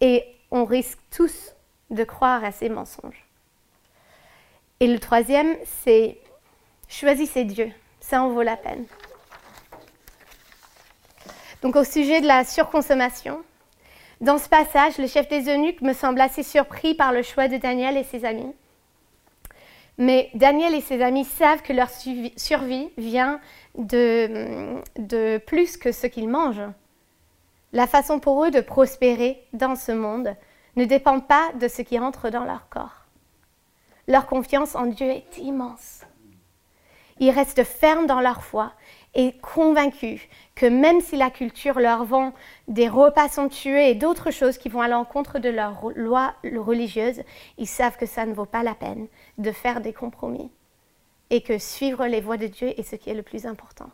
et 0.00 0.24
on 0.50 0.64
risque 0.64 0.98
tous 1.10 1.54
de 1.90 2.04
croire 2.04 2.44
à 2.44 2.52
ces 2.52 2.70
mensonges. 2.70 3.26
Et 4.80 4.86
le 4.86 4.98
troisième, 4.98 5.56
c'est 5.82 6.18
choisissez 6.88 7.44
Dieu, 7.44 7.70
ça 8.00 8.22
en 8.22 8.30
vaut 8.30 8.42
la 8.42 8.56
peine. 8.56 8.86
Donc 11.62 11.76
au 11.76 11.84
sujet 11.84 12.20
de 12.20 12.26
la 12.26 12.44
surconsommation, 12.44 13.42
dans 14.20 14.38
ce 14.38 14.48
passage, 14.48 14.98
le 14.98 15.06
chef 15.06 15.28
des 15.28 15.48
eunuques 15.48 15.80
me 15.80 15.92
semble 15.92 16.20
assez 16.20 16.42
surpris 16.42 16.94
par 16.94 17.12
le 17.12 17.22
choix 17.22 17.48
de 17.48 17.56
Daniel 17.56 17.96
et 17.96 18.04
ses 18.04 18.24
amis. 18.24 18.52
Mais 19.96 20.30
Daniel 20.34 20.74
et 20.74 20.80
ses 20.80 21.02
amis 21.02 21.24
savent 21.24 21.62
que 21.62 21.72
leur 21.72 21.90
survie 21.90 22.90
vient 22.96 23.40
de, 23.76 24.80
de 24.96 25.38
plus 25.38 25.76
que 25.76 25.90
ce 25.90 26.06
qu'ils 26.06 26.28
mangent. 26.28 26.68
La 27.72 27.86
façon 27.86 28.20
pour 28.20 28.44
eux 28.44 28.50
de 28.50 28.60
prospérer 28.60 29.44
dans 29.52 29.76
ce 29.76 29.92
monde 29.92 30.34
ne 30.76 30.84
dépend 30.84 31.20
pas 31.20 31.50
de 31.60 31.68
ce 31.68 31.82
qui 31.82 31.98
entre 31.98 32.30
dans 32.30 32.44
leur 32.44 32.68
corps. 32.68 33.04
Leur 34.06 34.26
confiance 34.26 34.74
en 34.74 34.86
Dieu 34.86 35.08
est 35.08 35.38
immense. 35.38 36.02
Ils 37.20 37.30
restent 37.30 37.64
fermes 37.64 38.06
dans 38.06 38.20
leur 38.20 38.42
foi 38.42 38.72
et 39.14 39.32
convaincus 39.40 40.20
que 40.54 40.66
même 40.66 41.00
si 41.00 41.16
la 41.16 41.30
culture 41.30 41.80
leur 41.80 42.04
vend 42.04 42.32
des 42.68 42.88
repas 42.88 43.28
somptueux 43.28 43.78
et 43.78 43.94
d'autres 43.94 44.30
choses 44.30 44.58
qui 44.58 44.68
vont 44.68 44.80
à 44.80 44.88
l'encontre 44.88 45.38
de 45.38 45.48
leurs 45.48 45.90
lois 45.94 46.34
religieuses, 46.44 47.22
ils 47.56 47.66
savent 47.66 47.96
que 47.96 48.06
ça 48.06 48.26
ne 48.26 48.34
vaut 48.34 48.44
pas 48.44 48.62
la 48.62 48.74
peine 48.74 49.06
de 49.38 49.52
faire 49.52 49.80
des 49.80 49.92
compromis 49.92 50.50
et 51.30 51.42
que 51.42 51.58
suivre 51.58 52.06
les 52.06 52.20
voies 52.20 52.36
de 52.36 52.46
Dieu 52.46 52.68
est 52.78 52.82
ce 52.82 52.96
qui 52.96 53.10
est 53.10 53.14
le 53.14 53.22
plus 53.22 53.46
important. 53.46 53.90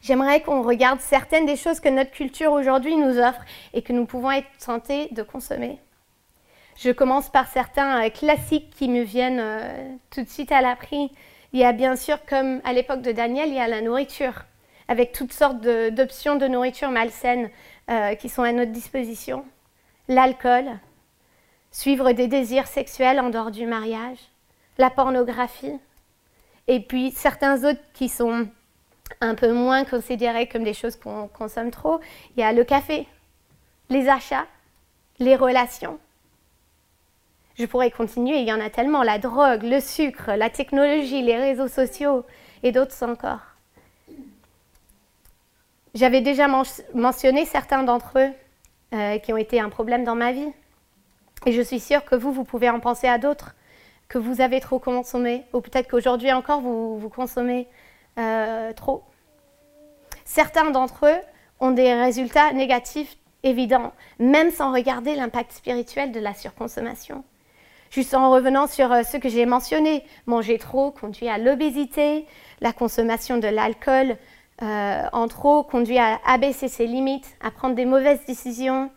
J'aimerais 0.00 0.42
qu'on 0.42 0.62
regarde 0.62 1.00
certaines 1.00 1.46
des 1.46 1.56
choses 1.56 1.80
que 1.80 1.88
notre 1.88 2.10
culture 2.10 2.52
aujourd'hui 2.52 2.96
nous 2.96 3.18
offre 3.18 3.42
et 3.72 3.82
que 3.82 3.92
nous 3.92 4.06
pouvons 4.06 4.30
être 4.32 4.48
tentés 4.64 5.08
de 5.12 5.22
consommer. 5.22 5.78
Je 6.76 6.90
commence 6.90 7.28
par 7.28 7.48
certains 7.48 8.04
euh, 8.04 8.10
classiques 8.10 8.70
qui 8.70 8.88
me 8.88 9.02
viennent 9.02 9.40
euh, 9.40 9.94
tout 10.10 10.22
de 10.22 10.28
suite 10.28 10.50
à 10.50 10.62
l'appris. 10.62 11.12
Il 11.52 11.60
y 11.60 11.64
a 11.64 11.72
bien 11.72 11.96
sûr, 11.96 12.24
comme 12.24 12.60
à 12.64 12.72
l'époque 12.72 13.02
de 13.02 13.12
Daniel, 13.12 13.48
il 13.48 13.54
y 13.54 13.60
a 13.60 13.68
la 13.68 13.82
nourriture, 13.82 14.44
avec 14.88 15.12
toutes 15.12 15.32
sortes 15.32 15.60
d'options 15.60 16.36
de, 16.36 16.46
nourriture 16.46 16.90
malsaine 16.90 17.50
euh, 17.90 18.14
qui 18.14 18.28
sont 18.28 18.42
à 18.42 18.52
notre 18.52 18.72
disposition. 18.72 19.44
L'alcool, 20.08 20.64
suivre 21.70 22.12
des 22.12 22.26
désirs 22.26 22.66
sexuels 22.66 23.20
en 23.20 23.28
dehors 23.28 23.50
du 23.50 23.66
mariage, 23.66 24.18
la 24.78 24.88
pornographie, 24.88 25.78
et 26.68 26.80
puis 26.80 27.10
certains 27.10 27.64
autres 27.64 27.82
qui 27.92 28.08
sont 28.08 28.48
un 29.20 29.34
peu 29.34 29.52
moins 29.52 29.84
considérés 29.84 30.48
comme 30.48 30.64
des 30.64 30.74
choses 30.74 30.96
qu'on 30.96 31.28
consomme 31.28 31.70
trop. 31.70 32.00
Il 32.36 32.40
y 32.40 32.44
a 32.44 32.52
le 32.52 32.64
café, 32.64 33.06
les 33.90 34.08
achats, 34.08 34.46
les 35.18 35.36
relations. 35.36 35.98
Je 37.58 37.66
pourrais 37.66 37.90
continuer, 37.90 38.38
il 38.38 38.48
y 38.48 38.52
en 38.52 38.60
a 38.60 38.70
tellement, 38.70 39.02
la 39.02 39.18
drogue, 39.18 39.62
le 39.62 39.80
sucre, 39.80 40.32
la 40.32 40.48
technologie, 40.48 41.22
les 41.22 41.36
réseaux 41.36 41.68
sociaux 41.68 42.24
et 42.62 42.72
d'autres 42.72 43.02
encore. 43.04 43.40
J'avais 45.94 46.22
déjà 46.22 46.48
mentionné 46.94 47.44
certains 47.44 47.82
d'entre 47.82 48.18
eux 48.18 48.30
euh, 48.94 49.18
qui 49.18 49.32
ont 49.32 49.36
été 49.36 49.60
un 49.60 49.68
problème 49.68 50.04
dans 50.04 50.14
ma 50.14 50.32
vie. 50.32 50.50
Et 51.44 51.52
je 51.52 51.60
suis 51.60 51.80
sûre 51.80 52.04
que 52.04 52.14
vous, 52.14 52.32
vous 52.32 52.44
pouvez 52.44 52.70
en 52.70 52.80
penser 52.80 53.08
à 53.08 53.18
d'autres 53.18 53.54
que 54.08 54.18
vous 54.18 54.40
avez 54.40 54.60
trop 54.60 54.78
consommé, 54.78 55.44
ou 55.52 55.60
peut-être 55.60 55.88
qu'aujourd'hui 55.90 56.32
encore 56.32 56.60
vous, 56.60 56.98
vous 56.98 57.08
consommez 57.08 57.66
euh, 58.18 58.72
trop. 58.74 59.02
Certains 60.24 60.70
d'entre 60.70 61.06
eux 61.06 61.20
ont 61.60 61.70
des 61.70 61.94
résultats 61.94 62.52
négatifs 62.52 63.16
évidents, 63.42 63.92
même 64.18 64.50
sans 64.50 64.72
regarder 64.72 65.14
l'impact 65.14 65.52
spirituel 65.52 66.12
de 66.12 66.20
la 66.20 66.34
surconsommation. 66.34 67.24
Juste 67.92 68.14
en 68.14 68.30
revenant 68.30 68.66
sur 68.66 68.90
euh, 68.90 69.02
ce 69.02 69.18
que 69.18 69.28
j'ai 69.28 69.44
mentionné, 69.44 70.02
manger 70.24 70.56
trop 70.56 70.90
conduit 70.90 71.28
à 71.28 71.36
l'obésité, 71.36 72.26
la 72.62 72.72
consommation 72.72 73.36
de 73.36 73.48
l'alcool 73.48 74.16
euh, 74.62 75.02
en 75.12 75.28
trop 75.28 75.62
conduit 75.62 75.98
à 75.98 76.18
abaisser 76.24 76.68
ses 76.68 76.86
limites, 76.86 77.36
à 77.42 77.50
prendre 77.50 77.74
des 77.74 77.84
mauvaises 77.84 78.24
décisions, 78.26 78.90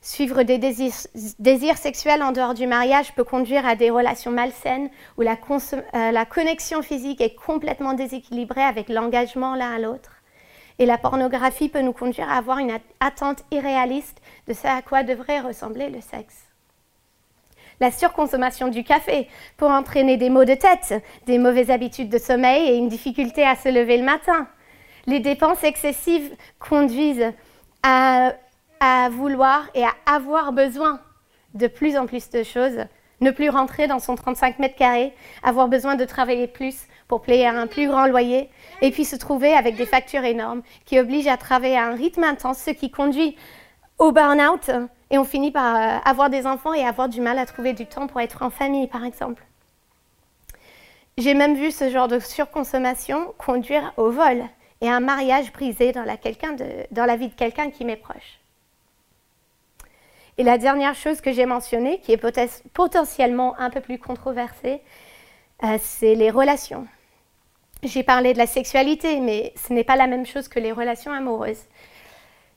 Suivre 0.00 0.44
des 0.44 0.58
désirs, 0.58 1.76
sexuels 1.76 2.22
en 2.22 2.30
dehors 2.30 2.54
du 2.54 2.68
mariage 2.68 3.12
peut 3.14 3.24
conduire 3.24 3.66
à 3.66 3.74
des 3.74 3.90
relations 3.90 4.30
malsaines 4.30 4.90
où 5.16 5.22
la, 5.22 5.32
euh, 5.34 6.12
la 6.12 6.24
connexion 6.24 6.82
physique 6.82 7.20
est 7.20 7.34
complètement 7.34 7.94
déséquilibrée 7.94 8.62
avec 8.62 8.88
l'engagement 8.88 9.56
l'un 9.56 9.74
à 9.74 9.78
l'autre. 9.80 10.12
Et 10.78 10.86
la 10.86 10.98
pornographie 10.98 11.68
peut 11.68 11.80
nous 11.80 11.92
conduire 11.92 12.30
à 12.30 12.36
avoir 12.36 12.58
une 12.58 12.78
attente 13.00 13.44
irréaliste 13.50 14.22
de 14.46 14.52
ce 14.52 14.68
à 14.68 14.80
quoi 14.80 15.02
devrait 15.02 15.40
ressembler 15.40 15.90
le 15.90 16.00
sexe. 16.00 16.47
La 17.80 17.90
surconsommation 17.90 18.68
du 18.68 18.84
café 18.84 19.28
peut 19.56 19.66
entraîner 19.66 20.16
des 20.16 20.30
maux 20.30 20.44
de 20.44 20.54
tête, 20.54 21.02
des 21.26 21.38
mauvaises 21.38 21.70
habitudes 21.70 22.08
de 22.08 22.18
sommeil 22.18 22.68
et 22.68 22.76
une 22.76 22.88
difficulté 22.88 23.44
à 23.44 23.56
se 23.56 23.68
lever 23.68 23.96
le 23.96 24.04
matin. 24.04 24.48
Les 25.06 25.20
dépenses 25.20 25.64
excessives 25.64 26.34
conduisent 26.58 27.32
à 27.82 28.32
à 28.80 29.08
vouloir 29.08 29.68
et 29.74 29.84
à 29.84 29.94
avoir 30.06 30.52
besoin 30.52 31.00
de 31.54 31.66
plus 31.66 31.96
en 31.96 32.06
plus 32.06 32.30
de 32.30 32.42
choses, 32.42 32.84
ne 33.20 33.30
plus 33.30 33.48
rentrer 33.48 33.86
dans 33.86 33.98
son 33.98 34.14
35 34.14 34.58
mètres 34.58 34.76
carrés, 34.76 35.12
avoir 35.42 35.68
besoin 35.68 35.96
de 35.96 36.04
travailler 36.04 36.46
plus 36.46 36.86
pour 37.08 37.22
payer 37.22 37.46
un 37.46 37.66
plus 37.66 37.88
grand 37.88 38.06
loyer, 38.06 38.50
et 38.82 38.90
puis 38.90 39.04
se 39.04 39.16
trouver 39.16 39.54
avec 39.54 39.76
des 39.76 39.86
factures 39.86 40.24
énormes 40.24 40.62
qui 40.84 41.00
obligent 41.00 41.28
à 41.28 41.36
travailler 41.36 41.78
à 41.78 41.86
un 41.86 41.94
rythme 41.94 42.24
intense, 42.24 42.58
ce 42.58 42.70
qui 42.70 42.90
conduit 42.90 43.36
au 43.98 44.12
burn-out, 44.12 44.70
et 45.10 45.18
on 45.18 45.24
finit 45.24 45.50
par 45.50 45.76
euh, 45.76 45.98
avoir 46.04 46.30
des 46.30 46.46
enfants 46.46 46.74
et 46.74 46.84
avoir 46.84 47.08
du 47.08 47.20
mal 47.20 47.38
à 47.38 47.46
trouver 47.46 47.72
du 47.72 47.86
temps 47.86 48.06
pour 48.06 48.20
être 48.20 48.42
en 48.42 48.50
famille, 48.50 48.86
par 48.86 49.04
exemple. 49.04 49.42
J'ai 51.16 51.34
même 51.34 51.56
vu 51.56 51.70
ce 51.70 51.90
genre 51.90 52.08
de 52.08 52.20
surconsommation 52.20 53.34
conduire 53.38 53.92
au 53.96 54.10
vol 54.10 54.44
et 54.80 54.88
à 54.88 54.94
un 54.94 55.00
mariage 55.00 55.52
brisé 55.52 55.92
dans 55.92 56.04
la, 56.04 56.16
dans 56.90 57.04
la 57.06 57.16
vie 57.16 57.28
de 57.28 57.34
quelqu'un 57.34 57.70
qui 57.70 57.84
m'est 57.84 57.96
proche. 57.96 58.38
Et 60.36 60.44
la 60.44 60.56
dernière 60.56 60.94
chose 60.94 61.20
que 61.20 61.32
j'ai 61.32 61.46
mentionnée, 61.46 61.98
qui 62.00 62.12
est 62.12 62.22
potentiellement 62.72 63.58
un 63.58 63.70
peu 63.70 63.80
plus 63.80 63.98
controversée, 63.98 64.80
euh, 65.64 65.76
c'est 65.80 66.14
les 66.14 66.30
relations. 66.30 66.86
J'ai 67.82 68.04
parlé 68.04 68.32
de 68.32 68.38
la 68.38 68.46
sexualité, 68.46 69.18
mais 69.18 69.52
ce 69.56 69.72
n'est 69.72 69.82
pas 69.82 69.96
la 69.96 70.06
même 70.06 70.26
chose 70.26 70.46
que 70.46 70.60
les 70.60 70.70
relations 70.70 71.10
amoureuses. 71.10 71.64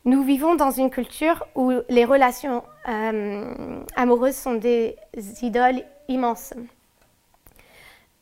Nous 0.03 0.23
vivons 0.23 0.55
dans 0.55 0.71
une 0.71 0.89
culture 0.89 1.45
où 1.53 1.71
les 1.89 2.05
relations 2.05 2.63
euh, 2.89 3.83
amoureuses 3.95 4.35
sont 4.35 4.55
des 4.55 4.95
idoles 5.43 5.83
immenses. 6.07 6.53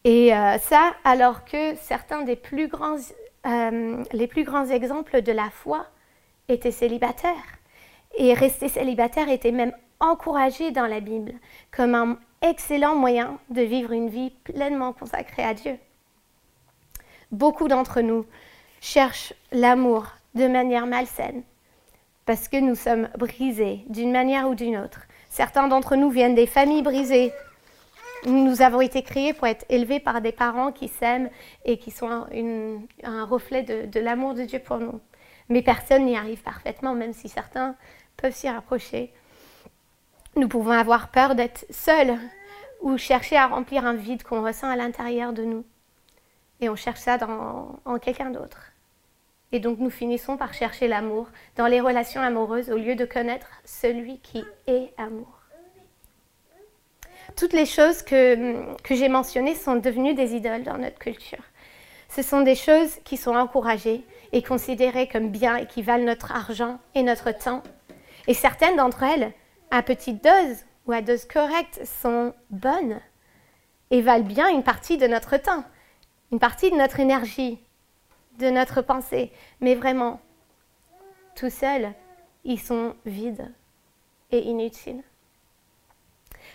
Et 0.03 0.35
euh, 0.35 0.57
ça, 0.57 0.93
alors 1.05 1.45
que 1.45 1.75
certains 1.75 2.23
des 2.23 2.35
plus 2.35 2.67
grands, 2.67 2.97
les 3.45 4.27
plus 4.27 4.43
grands 4.43 4.65
exemples 4.65 5.21
de 5.21 5.31
la 5.31 5.49
foi 5.49 5.85
étaient 6.49 6.71
célibataires. 6.71 7.57
Et 8.17 8.33
rester 8.33 8.67
célibataire 8.67 9.29
était 9.29 9.51
même 9.51 9.73
encouragé 10.01 10.71
dans 10.71 10.87
la 10.87 10.99
Bible 10.99 11.33
comme 11.71 11.95
un 11.95 12.17
excellent 12.41 12.95
moyen 12.95 13.37
de 13.49 13.61
vivre 13.61 13.91
une 13.91 14.09
vie 14.09 14.31
pleinement 14.43 14.91
consacrée 14.91 15.43
à 15.43 15.53
Dieu. 15.53 15.77
Beaucoup 17.31 17.67
d'entre 17.67 18.01
nous 18.01 18.25
cherchent 18.81 19.33
l'amour 19.51 20.07
de 20.35 20.47
manière 20.47 20.85
malsaine 20.85 21.43
parce 22.29 22.47
que 22.47 22.57
nous 22.57 22.75
sommes 22.75 23.09
brisés 23.17 23.83
d'une 23.89 24.11
manière 24.11 24.47
ou 24.47 24.53
d'une 24.53 24.77
autre. 24.77 25.01
Certains 25.29 25.67
d'entre 25.67 25.95
nous 25.95 26.11
viennent 26.11 26.35
des 26.35 26.45
familles 26.45 26.83
brisées. 26.83 27.33
Nous 28.27 28.61
avons 28.61 28.81
été 28.81 29.01
créés 29.01 29.33
pour 29.33 29.47
être 29.47 29.65
élevés 29.67 29.99
par 29.99 30.21
des 30.21 30.31
parents 30.31 30.71
qui 30.71 30.89
s'aiment 30.89 31.31
et 31.65 31.79
qui 31.79 31.89
sont 31.89 32.27
un, 33.03 33.25
reflet 33.25 33.63
de, 33.63 33.99
l'amour 33.99 34.35
de 34.35 34.43
Dieu 34.43 34.59
pour 34.59 34.77
nous. 34.77 34.99
Mais 35.49 35.63
personne 35.63 36.05
n'y 36.05 36.15
arrive 36.15 36.43
parfaitement, 36.43 36.93
même 36.93 37.13
si 37.13 37.29
certains 37.29 37.75
peuvent 38.15 38.35
s'y 38.35 38.47
rapprocher. 38.47 39.11
Nous 40.35 40.47
pouvons 40.47 40.69
avoir 40.69 41.09
peur 41.09 41.33
d'être 41.33 41.65
seuls 41.71 42.15
ou 42.81 42.95
chercher 42.99 43.37
à 43.37 43.47
remplir 43.47 43.87
un 43.87 43.95
vide 43.95 44.21
qu'on 44.21 44.43
ressent 44.43 44.69
à 44.69 44.75
l'intérieur 44.75 45.33
de 45.33 45.45
nous. 45.45 45.65
Et 46.61 46.69
on 46.69 46.75
cherche 46.75 46.99
ça 46.99 47.17
dans, 47.17 47.79
en 47.85 47.97
quelqu'un 47.97 48.29
d'autre. 48.29 48.68
Et 49.51 49.59
donc 49.59 49.79
nous 49.79 49.89
finissons 49.89 50.37
par 50.37 50.53
chercher 50.53 50.87
l'amour 50.87 51.27
dans 51.55 51.67
les 51.67 51.81
relations 51.81 52.21
amoureuses 52.21 52.69
au 52.69 52.77
lieu 52.77 52.95
de 52.95 53.05
connaître 53.05 53.47
celui 53.65 54.19
qui 54.19 54.43
est 54.67 54.93
amour. 54.97 55.39
Toutes 57.35 57.53
les 57.53 57.65
choses 57.65 58.01
que, 58.01 58.75
que 58.83 58.95
j'ai 58.95 59.09
mentionnées 59.09 59.55
sont 59.55 59.75
devenues 59.75 60.13
des 60.13 60.35
idoles 60.35 60.63
dans 60.63 60.77
notre 60.77 60.99
culture. 60.99 61.43
Ce 62.09 62.21
sont 62.21 62.41
des 62.41 62.55
choses 62.55 62.97
qui 63.03 63.17
sont 63.17 63.35
encouragées 63.35 64.03
et 64.31 64.41
considérées 64.41 65.07
comme 65.07 65.29
bien 65.29 65.57
et 65.57 65.67
qui 65.67 65.81
valent 65.81 66.05
notre 66.05 66.31
argent 66.31 66.79
et 66.95 67.03
notre 67.03 67.31
temps 67.31 67.61
et 68.29 68.35
certaines 68.35 68.75
d'entre 68.75 69.01
elles, 69.01 69.33
à 69.71 69.81
petite 69.81 70.23
dose 70.23 70.57
ou 70.85 70.91
à 70.91 71.01
dose 71.01 71.25
correcte, 71.25 71.81
sont 71.83 72.33
bonnes 72.51 72.99
et 73.89 74.01
valent 74.01 74.23
bien 74.23 74.49
une 74.49 74.63
partie 74.63 74.97
de 74.97 75.07
notre 75.07 75.37
temps, 75.37 75.63
une 76.31 76.37
partie 76.37 76.69
de 76.69 76.75
notre 76.75 76.99
énergie, 76.99 77.59
de 78.39 78.49
notre 78.49 78.81
pensée. 78.81 79.31
Mais 79.61 79.75
vraiment, 79.75 80.19
tout 81.35 81.49
seuls, 81.49 81.93
ils 82.43 82.59
sont 82.59 82.95
vides 83.05 83.53
et 84.31 84.39
inutiles. 84.39 85.03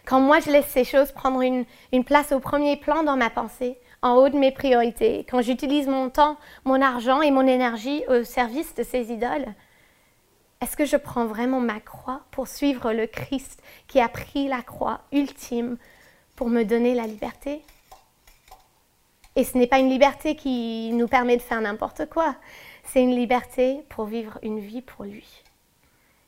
Quand 0.04 0.20
moi 0.20 0.40
je 0.40 0.50
laisse 0.50 0.66
ces 0.66 0.84
choses 0.84 1.12
prendre 1.12 1.40
une, 1.40 1.64
une, 1.92 2.04
place 2.04 2.32
au 2.32 2.40
premier 2.40 2.76
plan 2.76 3.04
dans 3.04 3.16
ma 3.16 3.30
pensée, 3.30 3.78
en 4.02 4.16
haut 4.16 4.28
de 4.28 4.36
mes 4.36 4.52
priorités, 4.52 5.24
quand 5.30 5.40
j'utilise 5.40 5.86
mon 5.86 6.10
temps, 6.10 6.36
mon 6.64 6.82
argent 6.82 7.22
et 7.22 7.30
mon 7.30 7.46
énergie 7.46 8.02
au 8.08 8.24
service 8.24 8.74
de 8.74 8.82
ces 8.82 9.12
idoles, 9.12 9.54
est-ce 10.60 10.76
que 10.76 10.84
je 10.84 10.96
prends 10.96 11.26
vraiment 11.26 11.60
ma 11.60 11.80
croix 11.80 12.22
pour 12.30 12.48
suivre 12.48 12.92
le 12.92 13.06
Christ 13.06 13.62
qui 13.86 14.00
a 14.00 14.08
pris 14.08 14.48
la 14.48 14.62
croix 14.62 15.00
ultime 15.12 15.76
pour 16.36 16.48
me 16.48 16.64
donner 16.64 16.94
la 16.94 17.06
liberté? 17.06 17.62
Et 19.36 19.44
ce 19.44 19.58
n'est 19.58 19.66
pas 19.66 19.78
une 19.78 19.90
liberté 19.90 20.36
qui 20.36 20.90
nous 20.92 21.08
permet 21.08 21.36
de 21.36 21.42
faire 21.42 21.60
n'importe 21.60 22.08
quoi, 22.08 22.36
c'est 22.84 23.02
une 23.02 23.16
liberté 23.16 23.84
pour 23.88 24.04
vivre 24.04 24.38
une 24.42 24.60
vie 24.60 24.82
pour 24.82 25.04
lui. 25.04 25.42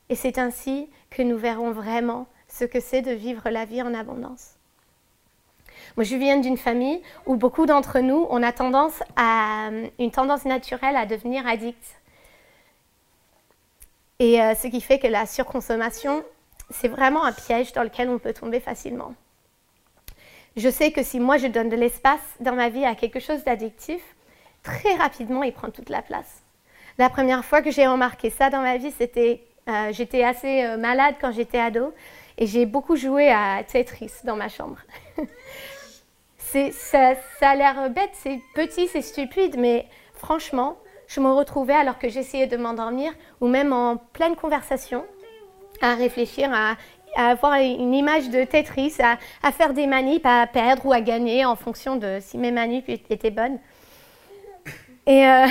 Et 0.08 0.14
c'est 0.14 0.38
ainsi 0.38 0.88
que 1.10 1.22
nous 1.22 1.36
verrons 1.36 1.70
vraiment 1.70 2.26
ce 2.48 2.64
que 2.64 2.80
c'est 2.80 3.02
de 3.02 3.12
vivre 3.12 3.48
la 3.50 3.64
vie 3.64 3.82
en 3.82 3.94
abondance. 3.94 4.54
Moi, 5.96 6.04
je 6.04 6.16
viens 6.16 6.38
d'une 6.38 6.56
famille 6.56 7.00
où 7.26 7.36
beaucoup 7.36 7.66
d'entre 7.66 8.00
nous, 8.00 8.26
on 8.30 8.42
a 8.42 8.52
tendance 8.52 9.02
à, 9.16 9.70
une 9.98 10.10
tendance 10.10 10.44
naturelle 10.44 10.96
à 10.96 11.06
devenir 11.06 11.46
addicts. 11.46 12.00
Et 14.18 14.40
euh, 14.40 14.54
ce 14.54 14.66
qui 14.68 14.80
fait 14.80 14.98
que 14.98 15.06
la 15.06 15.26
surconsommation, 15.26 16.24
c'est 16.70 16.88
vraiment 16.88 17.24
un 17.24 17.32
piège 17.32 17.72
dans 17.72 17.82
lequel 17.82 18.08
on 18.08 18.18
peut 18.18 18.32
tomber 18.32 18.60
facilement. 18.60 19.14
Je 20.56 20.70
sais 20.70 20.90
que 20.90 21.02
si 21.02 21.20
moi 21.20 21.36
je 21.36 21.48
donne 21.48 21.68
de 21.68 21.76
l'espace 21.76 22.20
dans 22.40 22.54
ma 22.54 22.70
vie 22.70 22.84
à 22.84 22.94
quelque 22.94 23.20
chose 23.20 23.44
d'addictif, 23.44 24.02
très 24.62 24.94
rapidement 24.94 25.42
il 25.42 25.52
prend 25.52 25.70
toute 25.70 25.90
la 25.90 26.00
place. 26.00 26.42
La 26.96 27.10
première 27.10 27.44
fois 27.44 27.60
que 27.60 27.70
j'ai 27.70 27.86
remarqué 27.86 28.30
ça 28.30 28.48
dans 28.48 28.62
ma 28.62 28.78
vie, 28.78 28.90
c'était 28.90 29.42
euh, 29.68 29.92
j'étais 29.92 30.24
assez 30.24 30.64
euh, 30.64 30.78
malade 30.78 31.16
quand 31.20 31.30
j'étais 31.30 31.58
ado 31.58 31.92
et 32.38 32.46
j'ai 32.46 32.64
beaucoup 32.64 32.96
joué 32.96 33.30
à 33.30 33.62
Tetris 33.64 34.12
dans 34.24 34.36
ma 34.36 34.48
chambre. 34.48 34.78
ça, 36.38 37.14
ça 37.38 37.50
a 37.50 37.54
l'air 37.54 37.90
bête, 37.90 38.12
c'est 38.14 38.40
petit, 38.54 38.88
c'est 38.88 39.02
stupide, 39.02 39.56
mais 39.58 39.86
franchement, 40.14 40.78
je 41.06 41.20
me 41.20 41.30
retrouvais 41.32 41.74
alors 41.74 41.98
que 41.98 42.08
j'essayais 42.08 42.46
de 42.46 42.56
m'endormir 42.56 43.12
ou 43.40 43.48
même 43.48 43.72
en 43.72 43.96
pleine 43.96 44.36
conversation 44.36 45.04
à 45.82 45.94
réfléchir, 45.94 46.50
à, 46.52 46.76
avoir 47.16 47.54
une 47.54 47.94
image 47.94 48.30
de 48.30 48.44
Tetris, 48.44 48.94
à, 49.42 49.52
faire 49.52 49.72
des 49.72 49.86
manips, 49.86 50.26
à 50.26 50.46
perdre 50.46 50.86
ou 50.86 50.92
à 50.92 51.00
gagner 51.00 51.44
en 51.44 51.56
fonction 51.56 51.96
de 51.96 52.18
si 52.20 52.38
mes 52.38 52.52
manips 52.52 52.88
étaient 52.88 53.30
bonnes. 53.30 53.58
Et 55.06 55.26
euh, 55.26 55.46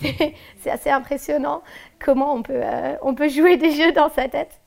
c'est 0.60 0.70
assez 0.70 0.90
impressionnant 0.90 1.62
comment 1.98 2.34
on 2.34 2.42
peut, 2.42 2.54
euh, 2.54 2.96
on 3.02 3.14
peut 3.14 3.28
jouer 3.28 3.56
des 3.56 3.72
jeux 3.72 3.92
dans 3.92 4.10
sa 4.10 4.28
tête. 4.28 4.60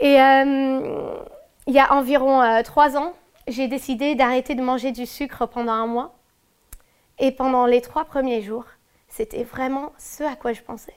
Et 0.00 0.20
euh, 0.20 1.14
il 1.66 1.74
y 1.74 1.78
a 1.78 1.92
environ 1.94 2.62
trois 2.62 2.96
ans, 2.96 3.14
j'ai 3.48 3.66
décidé 3.66 4.14
d'arrêter 4.14 4.54
de 4.54 4.62
manger 4.62 4.92
du 4.92 5.06
sucre 5.06 5.46
pendant 5.46 5.72
un 5.72 5.86
mois. 5.86 6.14
Et 7.18 7.32
pendant 7.32 7.66
les 7.66 7.80
trois 7.80 8.04
premiers 8.04 8.42
jours, 8.42 8.64
c'était 9.08 9.42
vraiment 9.42 9.92
ce 9.98 10.22
à 10.22 10.36
quoi 10.36 10.52
je 10.52 10.62
pensais. 10.62 10.94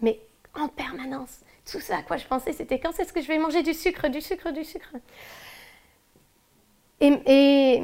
Mais 0.00 0.20
en 0.54 0.68
permanence, 0.68 1.40
tout 1.70 1.80
ce 1.80 1.92
à 1.92 2.02
quoi 2.02 2.16
je 2.16 2.26
pensais, 2.26 2.52
c'était 2.52 2.78
quand 2.78 2.98
est-ce 2.98 3.12
que 3.12 3.22
je 3.22 3.28
vais 3.28 3.38
manger 3.38 3.62
du 3.62 3.74
sucre, 3.74 4.08
du 4.08 4.20
sucre, 4.20 4.50
du 4.50 4.64
sucre. 4.64 4.92
Et, 7.00 7.80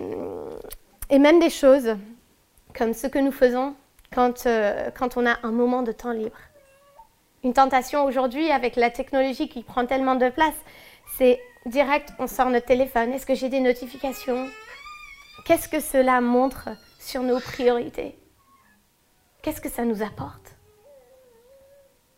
et, 1.11 1.19
même 1.19 1.41
des 1.41 1.51
choses 1.51 1.97
comme 2.75 2.95
ce 2.95 3.07
que 3.07 3.19
nous 3.19 3.33
faisons 3.33 3.75
quand, 4.13 4.47
euh, 4.47 4.91
quand 4.97 5.17
on 5.17 5.27
a 5.27 5.39
un 5.43 5.51
moment 5.51 5.83
de 5.83 5.93
temps 5.93 6.13
libre. 6.13 6.39
Une 7.43 7.53
tentation 7.53 8.05
aujourd'hui 8.05 8.51
avec 8.51 8.77
la 8.77 8.91
technologie 8.91 9.49
qui 9.49 9.63
prend 9.63 9.87
tellement 9.87 10.15
de 10.15 10.29
place, 10.29 10.55
c'est 11.17 11.41
direct, 11.67 12.11
on 12.19 12.27
sort 12.27 12.51
notre 12.51 12.67
téléphone. 12.67 13.13
Est-ce 13.13 13.27
que 13.27 13.35
j'ai 13.35 13.49
des 13.49 13.61
notifications? 13.61 14.49
Qu'est-ce 15.47 15.69
que 15.69 15.81
cela 15.81 16.21
montre 16.21 16.69
sur 16.99 17.23
nos 17.23 17.41
priorités? 17.41 18.17
Qu'est-ce 19.43 19.61
que 19.61 19.71
ça 19.71 19.85
nous 19.85 20.03
apporte? 20.03 20.55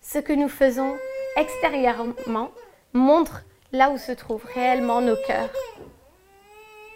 Ce 0.00 0.18
que 0.18 0.32
nous 0.32 0.48
faisons 0.48 0.96
extérieurement 1.36 2.50
montre 2.92 3.44
là 3.72 3.90
où 3.90 3.98
se 3.98 4.12
trouvent 4.12 4.46
réellement 4.54 5.00
nos 5.00 5.16
cœurs. 5.26 5.52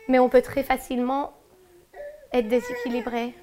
Mais 0.09 0.19
on 0.19 0.29
peut 0.29 0.43
très 0.43 0.63
facilement 0.63 1.33
être 2.33 2.49
déséquilibré. 2.49 3.35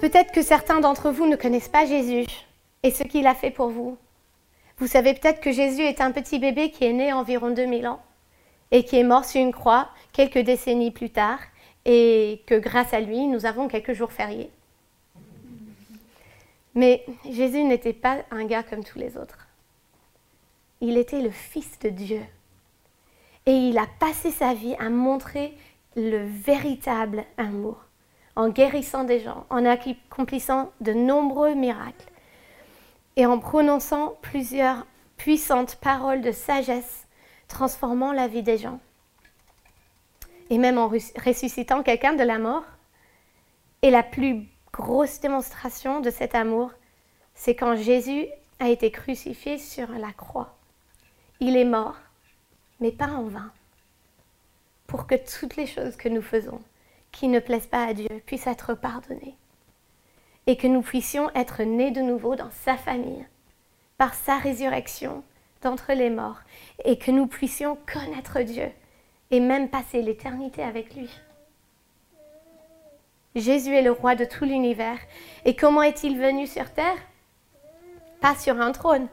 Peut-être 0.00 0.32
que 0.32 0.42
certains 0.42 0.80
d'entre 0.80 1.10
vous 1.10 1.26
ne 1.26 1.36
connaissent 1.36 1.68
pas 1.68 1.86
Jésus 1.86 2.26
et 2.82 2.90
ce 2.90 3.02
qu'il 3.02 3.26
a 3.26 3.34
fait 3.34 3.50
pour 3.50 3.68
vous. 3.68 3.96
Vous 4.78 4.86
savez 4.86 5.14
peut-être 5.14 5.40
que 5.40 5.52
Jésus 5.52 5.82
est 5.82 6.02
un 6.02 6.12
petit 6.12 6.38
bébé 6.38 6.70
qui 6.70 6.84
est 6.84 6.92
né 6.92 7.12
environ 7.12 7.50
2000 7.50 7.88
ans 7.88 8.02
et 8.70 8.84
qui 8.84 8.98
est 8.98 9.04
mort 9.04 9.24
sur 9.24 9.40
une 9.40 9.52
croix 9.52 9.88
quelques 10.12 10.38
décennies 10.38 10.90
plus 10.90 11.10
tard 11.10 11.38
et 11.86 12.42
que 12.46 12.58
grâce 12.58 12.92
à 12.92 13.00
lui, 13.00 13.26
nous 13.26 13.46
avons 13.46 13.68
quelques 13.68 13.94
jours 13.94 14.12
fériés. 14.12 14.50
Mais 16.76 17.04
Jésus 17.28 17.64
n'était 17.64 17.94
pas 17.94 18.18
un 18.30 18.44
gars 18.44 18.62
comme 18.62 18.84
tous 18.84 18.98
les 18.98 19.16
autres. 19.16 19.48
Il 20.82 20.98
était 20.98 21.22
le 21.22 21.30
Fils 21.30 21.78
de 21.80 21.88
Dieu. 21.88 22.20
Et 23.46 23.52
il 23.52 23.78
a 23.78 23.86
passé 23.98 24.30
sa 24.30 24.52
vie 24.52 24.76
à 24.78 24.90
montrer 24.90 25.56
le 25.96 26.26
véritable 26.26 27.24
amour, 27.38 27.78
en 28.36 28.50
guérissant 28.50 29.04
des 29.04 29.20
gens, 29.20 29.46
en 29.48 29.64
accomplissant 29.64 30.70
de 30.82 30.92
nombreux 30.92 31.54
miracles 31.54 32.10
et 33.16 33.24
en 33.24 33.38
prononçant 33.38 34.18
plusieurs 34.20 34.86
puissantes 35.16 35.76
paroles 35.76 36.20
de 36.20 36.32
sagesse, 36.32 37.06
transformant 37.48 38.12
la 38.12 38.28
vie 38.28 38.42
des 38.42 38.58
gens. 38.58 38.80
Et 40.50 40.58
même 40.58 40.76
en 40.76 40.88
ressuscitant 40.88 41.82
quelqu'un 41.82 42.12
de 42.12 42.22
la 42.22 42.38
mort. 42.38 42.64
Et 43.80 43.90
la 43.90 44.02
plus 44.02 44.46
grosse 44.72 45.20
démonstration 45.20 46.00
de 46.00 46.10
cet 46.10 46.34
amour, 46.34 46.72
c'est 47.34 47.54
quand 47.54 47.76
Jésus 47.76 48.26
a 48.58 48.68
été 48.68 48.90
crucifié 48.90 49.58
sur 49.58 49.88
la 49.92 50.12
croix. 50.12 50.56
Il 51.40 51.56
est 51.56 51.64
mort, 51.64 51.96
mais 52.80 52.92
pas 52.92 53.08
en 53.08 53.24
vain, 53.24 53.52
pour 54.86 55.06
que 55.06 55.14
toutes 55.14 55.56
les 55.56 55.66
choses 55.66 55.96
que 55.96 56.08
nous 56.08 56.22
faisons 56.22 56.60
qui 57.12 57.28
ne 57.28 57.40
plaisent 57.40 57.66
pas 57.66 57.86
à 57.86 57.94
Dieu 57.94 58.08
puissent 58.26 58.46
être 58.46 58.74
pardonnées 58.74 59.36
et 60.46 60.56
que 60.56 60.66
nous 60.66 60.82
puissions 60.82 61.30
être 61.34 61.62
nés 61.62 61.90
de 61.90 62.00
nouveau 62.00 62.36
dans 62.36 62.50
sa 62.50 62.76
famille 62.76 63.26
par 63.98 64.14
sa 64.14 64.38
résurrection 64.38 65.24
d'entre 65.62 65.92
les 65.92 66.10
morts 66.10 66.40
et 66.84 66.98
que 66.98 67.10
nous 67.10 67.26
puissions 67.26 67.78
connaître 67.92 68.40
Dieu 68.40 68.70
et 69.30 69.40
même 69.40 69.68
passer 69.68 70.02
l'éternité 70.02 70.62
avec 70.62 70.94
lui. 70.94 71.10
Jésus 73.36 73.74
est 73.74 73.82
le 73.82 73.92
roi 73.92 74.14
de 74.14 74.24
tout 74.24 74.46
l'univers. 74.46 74.98
Et 75.44 75.54
comment 75.54 75.82
est-il 75.82 76.18
venu 76.18 76.46
sur 76.46 76.72
terre? 76.72 76.96
Pas 78.20 78.34
sur 78.34 78.58
un 78.60 78.72
trône, 78.72 79.08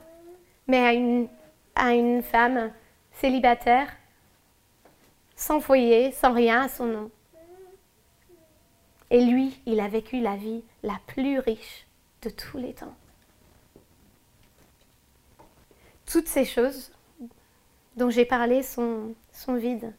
mais 0.67 1.27
à 1.75 1.93
une, 1.93 2.23
femme 2.23 2.71
célibataire, 3.11 3.89
sans 5.35 5.59
foyer, 5.59 6.13
sans 6.13 6.33
rien 6.33 6.61
à 6.61 6.69
son 6.69 6.85
nom. 6.85 7.11
Et 9.11 9.23
lui, 9.25 9.59
il 9.65 9.81
a 9.81 9.89
vécu 9.89 10.21
la 10.21 10.37
vie 10.37 10.63
la 10.83 10.97
plus 11.05 11.39
riche 11.39 11.85
de 12.21 12.29
tous 12.29 12.57
les 12.57 12.73
temps. 12.73 12.95
Toutes 16.05 16.27
ces 16.27 16.45
choses 16.45 16.91
dont 17.97 18.09
j'ai 18.09 18.25
parlé 18.25 18.63
sont 18.63 19.15
vides. 19.47 19.93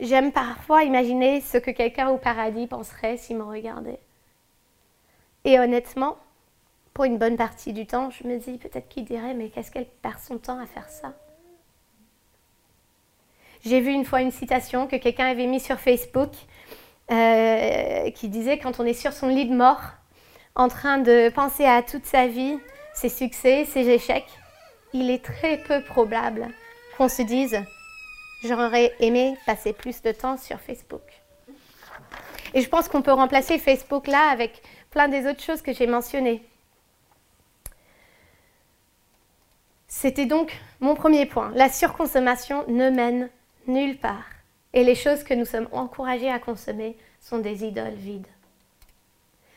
J'aime 0.00 0.32
parfois 0.32 0.84
imaginer 0.84 1.40
ce 1.40 1.56
que 1.56 1.70
quelqu'un 1.70 2.10
au 2.10 2.18
paradis 2.18 2.66
penserait 2.66 3.16
s'il 3.16 3.38
me 3.38 3.44
regardait. 3.44 4.00
Et 5.44 5.58
honnêtement, 5.58 6.18
pour 6.92 7.04
une 7.04 7.18
bonne 7.18 7.36
partie 7.36 7.72
du 7.72 7.86
temps, 7.86 8.10
je 8.10 8.26
me 8.26 8.38
dis 8.38 8.58
peut-être 8.58 8.88
qu'il 8.88 9.04
dirait 9.04 9.34
mais 9.34 9.48
qu'est-ce 9.48 9.70
qu'elle 9.70 9.86
perd 9.86 10.18
son 10.18 10.38
temps 10.38 10.58
à 10.58 10.66
faire 10.66 10.88
ça? 10.88 11.14
J'ai 13.64 13.80
vu 13.80 13.90
une 13.90 14.04
fois 14.04 14.20
une 14.20 14.30
citation 14.30 14.86
que 14.86 14.96
quelqu'un 14.96 15.26
avait 15.26 15.46
mise 15.46 15.64
sur 15.64 15.80
Facebook 15.80 16.30
euh, 17.10 18.10
qui 18.10 18.28
disait 18.28 18.58
quand 18.58 18.80
on 18.80 18.84
est 18.84 18.92
sur 18.92 19.12
son 19.12 19.28
lit 19.28 19.48
de 19.48 19.54
mort, 19.54 19.80
en 20.54 20.68
train 20.68 20.98
de 20.98 21.30
penser 21.30 21.64
à 21.64 21.82
toute 21.82 22.04
sa 22.04 22.26
vie, 22.26 22.58
ses 22.94 23.08
succès, 23.08 23.64
ses 23.64 23.88
échecs, 23.88 24.28
il 24.92 25.10
est 25.10 25.24
très 25.24 25.56
peu 25.58 25.82
probable 25.82 26.48
qu'on 26.96 27.08
se 27.08 27.22
dise 27.22 27.64
j'aurais 28.44 28.94
aimé 29.00 29.36
passer 29.46 29.72
plus 29.72 30.02
de 30.02 30.12
temps 30.12 30.36
sur 30.36 30.60
Facebook. 30.60 31.02
Et 32.54 32.60
je 32.60 32.68
pense 32.68 32.88
qu'on 32.88 33.02
peut 33.02 33.12
remplacer 33.12 33.58
Facebook 33.58 34.06
là 34.06 34.30
avec 34.30 34.62
plein 34.90 35.08
des 35.08 35.26
autres 35.26 35.42
choses 35.42 35.62
que 35.62 35.72
j'ai 35.72 35.86
mentionnées. 35.86 36.42
C'était 39.88 40.26
donc 40.26 40.52
mon 40.80 40.94
premier 40.94 41.26
point. 41.26 41.52
La 41.54 41.68
surconsommation 41.68 42.64
ne 42.68 42.90
mène 42.90 43.30
nulle 43.66 43.98
part. 43.98 44.24
Et 44.72 44.82
les 44.82 44.96
choses 44.96 45.22
que 45.22 45.34
nous 45.34 45.44
sommes 45.44 45.68
encouragés 45.72 46.30
à 46.30 46.38
consommer 46.38 46.96
sont 47.20 47.38
des 47.38 47.64
idoles 47.64 47.94
vides. 47.94 48.26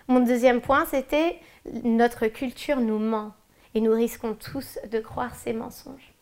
Mon 0.08 0.20
deuxième 0.20 0.62
point, 0.62 0.86
c'était 0.86 1.40
notre 1.84 2.28
culture 2.28 2.80
nous 2.80 3.00
ment 3.00 3.34
et 3.74 3.82
nous 3.82 3.94
risquons 3.94 4.36
tous 4.36 4.80
de 4.90 5.00
croire 5.00 5.36
ces 5.36 5.54
mensonges. 5.54 6.14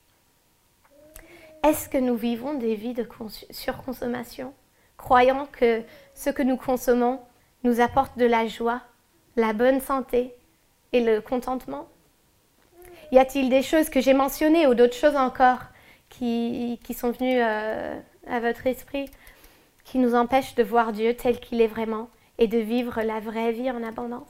Est-ce 1.66 1.90
que 1.90 1.98
nous 1.98 2.16
vivons 2.16 2.54
des 2.54 2.76
vies 2.76 2.94
de 2.94 3.08
surconsommation, 3.50 4.54
croyant 4.98 5.48
que 5.52 5.82
ce 6.14 6.30
que 6.30 6.44
nous 6.44 6.58
consommons 6.58 7.20
nous 7.64 7.82
apporte 7.82 8.20
de 8.20 8.26
la 8.26 8.46
joie, 8.46 8.82
la 9.36 9.52
bonne 9.52 9.82
santé 9.82 10.36
et 10.94 11.02
le 11.02 11.22
contentement? 11.22 11.88
Y 13.12 13.18
a-t-il 13.18 13.50
des 13.50 13.64
choses 13.64 13.90
que 13.90 14.00
j'ai 14.00 14.14
mentionnées 14.14 14.68
ou 14.68 14.76
d'autres 14.76 14.96
choses 14.96 15.16
encore 15.16 15.58
qui, 16.10 16.80
sont 16.96 17.10
venues 17.10 17.42
euh, 17.42 18.00
à 18.28 18.40
votre 18.40 18.68
esprit 18.68 19.10
qui 19.86 19.98
nous 19.98 20.14
empêchent 20.14 20.54
de 20.54 20.62
voir 20.62 20.92
Dieu 20.92 21.16
tel 21.16 21.40
qu'il 21.40 21.62
est 21.62 21.68
vraiment 21.68 22.10
et 22.38 22.48
de 22.48 22.60
vivre 22.60 23.02
la 23.02 23.20
vraie 23.20 23.54
vie 23.54 23.72
en 23.72 23.82
abondance? 23.82 24.30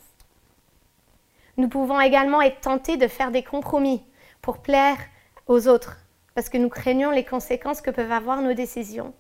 Nous 1.58 1.68
pouvons 1.68 2.00
également 2.00 2.42
être 2.42 2.62
tentés 2.62 2.96
de 2.96 3.10
faire 3.10 3.32
des 3.32 3.44
compromis 3.44 4.02
pour 4.42 4.60
plaire 4.60 5.00
aux 5.48 5.68
autres, 5.68 5.98
parce 6.36 6.50
que 6.50 6.58
nous 6.58 6.70
craignons 6.70 7.12
les 7.12 7.24
conséquences 7.24 7.82
que 7.82 7.90
peuvent 7.90 8.12
avoir 8.12 8.42
nos 8.42 8.54
décisions 8.54 9.14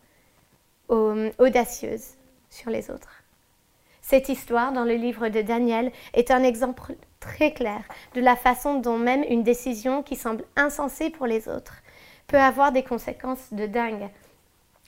audacieuses 0.90 2.12
sur 2.52 2.70
les 2.70 2.92
autres. 2.92 3.24
Cette 4.02 4.30
histoire 4.30 4.72
dans 4.72 4.84
le 4.84 4.94
livre 4.94 5.30
de 5.30 5.42
Daniel 5.42 5.92
est 6.14 6.30
un 6.30 6.44
exemple 6.44 6.94
très 7.20 7.54
clair 7.54 7.82
de 8.14 8.22
la 8.22 8.36
façon 8.36 8.80
dont 8.80 9.00
même 9.00 9.24
une 9.28 9.42
décision 9.42 10.04
qui 10.04 10.16
semble 10.16 10.44
insensée 10.56 11.10
pour 11.10 11.26
les 11.26 11.48
autres 11.48 11.82
peut 12.28 12.38
avoir 12.38 12.72
des 12.72 12.84
conséquences 12.84 13.52
de 13.52 13.66
dingue, 13.66 14.10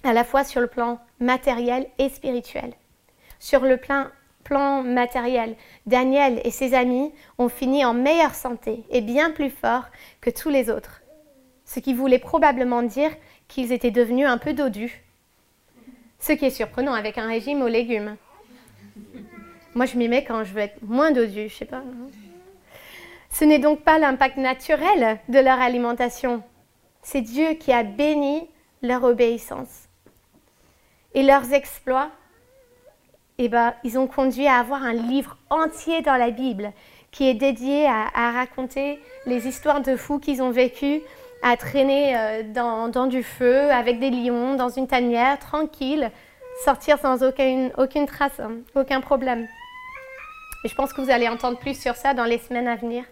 à 0.03 0.13
la 0.13 0.23
fois 0.23 0.43
sur 0.43 0.61
le 0.61 0.67
plan 0.67 0.99
matériel 1.19 1.87
et 1.97 2.09
spirituel. 2.09 2.73
Sur 3.39 3.61
le 3.61 3.77
plan, 3.77 4.05
plan 4.43 4.83
matériel, 4.83 5.55
Daniel 5.87 6.39
et 6.43 6.51
ses 6.51 6.75
amis 6.75 7.11
ont 7.39 7.49
fini 7.49 7.85
en 7.85 7.95
meilleure 7.95 8.35
santé 8.35 8.83
et 8.91 9.01
bien 9.01 9.31
plus 9.31 9.49
forts 9.49 9.85
que 10.21 10.29
tous 10.29 10.49
les 10.49 10.69
autres, 10.69 11.01
ce 11.67 11.79
qui 11.79 11.93
voulait 11.93 12.17
probablement 12.17 12.81
dire 12.81 13.11
qu'ils 13.47 13.71
étaient 13.71 13.91
devenus 13.91 14.25
un 14.25 14.39
peu 14.39 14.53
dodus, 14.53 15.03
ce 16.17 16.31
qui 16.33 16.45
est 16.45 16.49
surprenant 16.49 16.93
avec 16.93 17.19
un 17.19 17.27
régime 17.27 17.61
aux 17.61 17.67
légumes. 17.67 18.15
Moi, 19.75 19.85
je 19.85 19.95
m'y 19.97 20.07
mets 20.07 20.23
quand 20.23 20.43
je 20.43 20.53
veux 20.53 20.61
être 20.61 20.81
moins 20.81 21.11
dodu, 21.11 21.49
je 21.49 21.53
sais 21.53 21.65
pas. 21.65 21.83
Ce 23.29 23.45
n'est 23.45 23.59
donc 23.59 23.81
pas 23.81 23.99
l'impact 23.99 24.37
naturel 24.37 25.19
de 25.29 25.37
leur 25.37 25.59
alimentation. 25.59 26.41
C'est 27.03 27.21
Dieu 27.21 27.53
qui 27.53 27.71
a 27.71 27.83
béni 27.83 28.47
leur 28.81 29.03
obéissance. 29.03 29.87
Et 31.13 31.21
leurs 31.21 31.53
exploits, 31.53 32.09
eh 33.37 33.49
ben, 33.49 33.75
ils 33.83 33.99
ont 33.99 34.07
conduit 34.07 34.47
à 34.47 34.55
avoir 34.55 34.81
un 34.81 34.93
livre 34.93 35.37
entier 35.49 36.01
dans 36.01 36.15
la 36.15 36.31
Bible 36.31 36.71
qui 37.11 37.27
est 37.27 37.33
dédié 37.33 37.85
à, 37.87 38.31
raconter 38.31 38.99
les 39.25 39.47
histoires 39.47 39.81
de 39.81 39.95
fous 39.95 40.19
qu'ils 40.19 40.41
ont 40.41 40.51
vécues, 40.51 41.01
à 41.41 41.57
traîner 41.57 42.17
euh, 42.17 42.43
dans, 42.43 43.07
du 43.07 43.23
feu 43.23 43.71
avec 43.71 43.99
des 43.99 44.09
lions, 44.09 44.55
dans 44.55 44.69
une 44.69 44.87
tanière, 44.87 45.39
tranquille, 45.39 46.11
sortir 46.63 46.99
sans 46.99 47.23
aucune, 47.23 47.71
aucune 47.77 48.05
trace, 48.05 48.39
hein, 48.39 48.57
aucun 48.75 49.01
problème. 49.01 49.47
Et 50.63 50.67
je 50.67 50.75
pense 50.75 50.93
que 50.93 51.01
vous 51.01 51.09
allez 51.09 51.27
entendre 51.27 51.59
plus 51.59 51.79
sur 51.79 51.95
ça 51.95 52.13
dans 52.13 52.25
les 52.25 52.39
semaines 52.39 52.67
à 52.67 52.75
venir. 52.75 53.03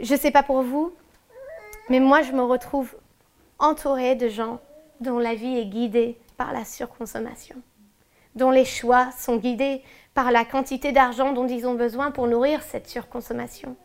Je 0.00 0.12
ne 0.12 0.18
sais 0.18 0.30
pas 0.30 0.42
pour 0.42 0.62
vous, 0.62 0.92
mais 1.88 2.00
moi 2.00 2.22
je 2.22 2.32
me 2.32 2.42
retrouve 2.42 2.94
entourée 3.58 4.14
de 4.14 4.28
gens 4.28 4.60
dont 5.00 5.18
la 5.18 5.34
vie 5.34 5.58
est 5.58 5.66
guidée 5.66 6.18
par 6.36 6.52
la 6.52 6.64
surconsommation, 6.64 7.56
dont 8.34 8.50
les 8.50 8.64
choix 8.64 9.10
sont 9.12 9.36
guidés 9.36 9.82
par 10.14 10.30
la 10.30 10.44
quantité 10.44 10.92
d'argent 10.92 11.32
dont 11.32 11.46
ils 11.46 11.66
ont 11.66 11.74
besoin 11.74 12.10
pour 12.10 12.26
nourrir 12.26 12.62
cette 12.62 12.88
surconsommation, 12.88 13.76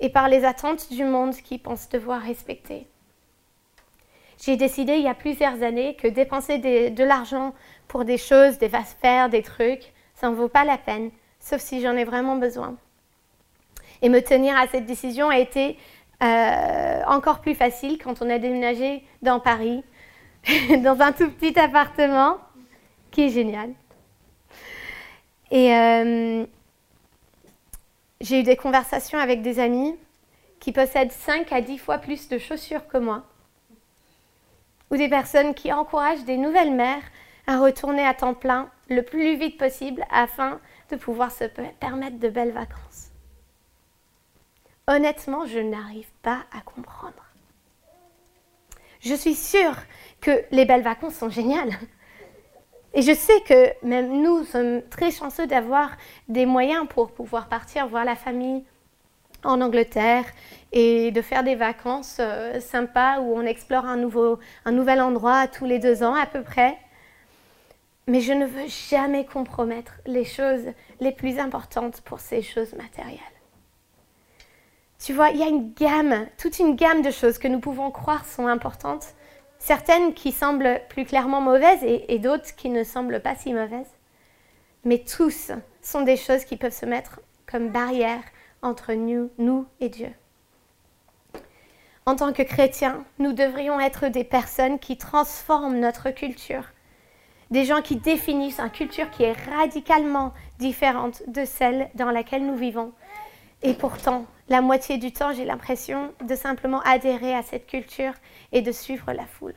et 0.00 0.08
par 0.08 0.28
les 0.28 0.44
attentes 0.44 0.92
du 0.92 1.04
monde 1.04 1.34
qu'ils 1.34 1.60
pensent 1.60 1.88
devoir 1.88 2.20
respecter. 2.22 2.86
J'ai 4.42 4.56
décidé 4.56 4.94
il 4.94 5.02
y 5.02 5.08
a 5.08 5.14
plusieurs 5.14 5.62
années 5.62 5.94
que 5.96 6.08
dépenser 6.08 6.58
de 6.58 7.04
l'argent 7.04 7.54
pour 7.88 8.04
des 8.04 8.16
choses, 8.16 8.58
des 8.58 8.70
faire, 8.70 9.28
des 9.28 9.42
trucs, 9.42 9.92
ça 10.14 10.30
ne 10.30 10.34
vaut 10.34 10.48
pas 10.48 10.64
la 10.64 10.78
peine, 10.78 11.10
sauf 11.38 11.60
si 11.60 11.80
j'en 11.82 11.96
ai 11.96 12.04
vraiment 12.04 12.36
besoin. 12.36 12.76
Et 14.02 14.08
me 14.08 14.20
tenir 14.20 14.56
à 14.56 14.66
cette 14.66 14.86
décision 14.86 15.28
a 15.28 15.38
été 15.38 15.76
euh, 16.22 17.02
encore 17.06 17.40
plus 17.40 17.54
facile 17.54 17.98
quand 17.98 18.22
on 18.22 18.30
a 18.30 18.38
déménagé 18.38 19.02
dans 19.22 19.40
Paris, 19.40 19.82
dans 20.82 21.00
un 21.00 21.12
tout 21.12 21.30
petit 21.30 21.58
appartement, 21.58 22.38
qui 23.10 23.22
est 23.22 23.30
génial. 23.30 23.70
Et 25.50 25.74
euh, 25.74 26.46
j'ai 28.20 28.40
eu 28.40 28.42
des 28.42 28.56
conversations 28.56 29.18
avec 29.18 29.42
des 29.42 29.58
amis 29.58 29.96
qui 30.60 30.72
possèdent 30.72 31.12
5 31.12 31.52
à 31.52 31.60
10 31.60 31.78
fois 31.78 31.98
plus 31.98 32.28
de 32.28 32.38
chaussures 32.38 32.86
que 32.86 32.98
moi, 32.98 33.24
ou 34.90 34.96
des 34.96 35.08
personnes 35.08 35.54
qui 35.54 35.72
encouragent 35.72 36.24
des 36.24 36.36
nouvelles 36.36 36.74
mères 36.74 37.02
à 37.46 37.58
retourner 37.58 38.06
à 38.06 38.14
temps 38.14 38.34
plein 38.34 38.70
le 38.88 39.02
plus 39.02 39.36
vite 39.36 39.58
possible 39.58 40.04
afin 40.10 40.60
de 40.90 40.96
pouvoir 40.96 41.30
se 41.30 41.44
permettre 41.44 42.18
de 42.18 42.28
belles 42.28 42.52
vacances. 42.52 43.10
Honnêtement, 44.86 45.46
je 45.46 45.60
n'arrive 45.60 46.10
pas 46.22 46.40
à 46.52 46.60
comprendre. 46.60 47.24
Je 49.00 49.14
suis 49.14 49.34
sûre 49.34 49.76
que 50.20 50.44
les 50.50 50.64
belles 50.66 50.82
vacances 50.82 51.14
sont 51.14 51.30
géniales. 51.30 51.72
Et 52.92 53.02
je 53.02 53.14
sais 53.14 53.40
que 53.46 53.86
même 53.86 54.20
nous 54.20 54.44
sommes 54.44 54.82
très 54.90 55.10
chanceux 55.10 55.46
d'avoir 55.46 55.90
des 56.28 56.44
moyens 56.44 56.86
pour 56.88 57.12
pouvoir 57.12 57.48
partir 57.48 57.86
voir 57.86 58.04
la 58.04 58.16
famille 58.16 58.64
en 59.44 59.60
Angleterre 59.60 60.24
et 60.72 61.10
de 61.12 61.22
faire 61.22 61.44
des 61.44 61.54
vacances 61.54 62.16
euh, 62.20 62.60
sympas 62.60 63.20
où 63.20 63.34
on 63.34 63.42
explore 63.42 63.84
un, 63.84 63.96
nouveau, 63.96 64.38
un 64.64 64.72
nouvel 64.72 65.00
endroit 65.00 65.46
tous 65.46 65.64
les 65.64 65.78
deux 65.78 66.02
ans 66.02 66.14
à 66.14 66.26
peu 66.26 66.42
près. 66.42 66.76
Mais 68.06 68.20
je 68.20 68.32
ne 68.32 68.44
veux 68.44 68.66
jamais 68.66 69.24
compromettre 69.24 69.94
les 70.06 70.24
choses 70.24 70.66
les 71.00 71.12
plus 71.12 71.38
importantes 71.38 72.00
pour 72.00 72.18
ces 72.18 72.42
choses 72.42 72.74
matérielles. 72.74 73.18
Tu 74.98 75.12
vois, 75.12 75.30
il 75.30 75.38
y 75.38 75.42
a 75.42 75.48
une 75.48 75.72
gamme, 75.72 76.26
toute 76.36 76.58
une 76.58 76.76
gamme 76.76 77.02
de 77.02 77.10
choses 77.10 77.38
que 77.38 77.48
nous 77.48 77.60
pouvons 77.60 77.90
croire 77.90 78.26
sont 78.26 78.46
importantes, 78.46 79.14
certaines 79.60 80.14
qui 80.14 80.32
semblent 80.32 80.80
plus 80.88 81.04
clairement 81.04 81.40
mauvaises 81.40 81.84
et, 81.84 82.18
d'autres 82.18 82.56
qui 82.56 82.68
ne 82.68 82.82
semblent 82.82 83.20
pas 83.20 83.36
si 83.36 83.54
mauvaises. 83.54 83.94
Mais 84.84 84.98
tous 84.98 85.52
sont 85.80 86.00
des 86.00 86.16
choses 86.16 86.44
qui 86.44 86.56
peuvent 86.56 86.74
se 86.74 86.86
mettre 86.86 87.20
comme 87.46 87.68
barrière 87.68 88.22
entre 88.62 88.94
nous, 88.94 89.30
nous 89.38 89.66
et 89.78 89.88
Dieu. 89.88 90.10
En 92.06 92.16
tant 92.16 92.32
que 92.32 92.42
chrétiens, 92.42 93.04
nous 93.20 93.32
devrions 93.32 93.78
être 93.78 94.08
des 94.08 94.24
personnes 94.24 94.80
qui 94.80 94.96
transforment 94.96 95.78
notre 95.78 96.10
culture 96.10 96.64
des 97.50 97.64
gens 97.64 97.82
qui 97.82 97.96
définissent 97.96 98.60
une 98.60 98.70
culture 98.70 99.10
qui 99.10 99.24
est 99.24 99.36
radicalement 99.50 100.32
différente 100.58 101.22
de 101.26 101.44
celle 101.44 101.90
dans 101.94 102.10
laquelle 102.10 102.46
nous 102.46 102.56
vivons. 102.56 102.92
Et 103.62 103.74
pourtant, 103.74 104.26
la 104.48 104.62
moitié 104.62 104.96
du 104.98 105.12
temps, 105.12 105.32
j'ai 105.32 105.44
l'impression 105.44 106.12
de 106.22 106.34
simplement 106.34 106.80
adhérer 106.80 107.34
à 107.34 107.42
cette 107.42 107.66
culture 107.66 108.14
et 108.52 108.62
de 108.62 108.72
suivre 108.72 109.12
la 109.12 109.26
foule. 109.26 109.54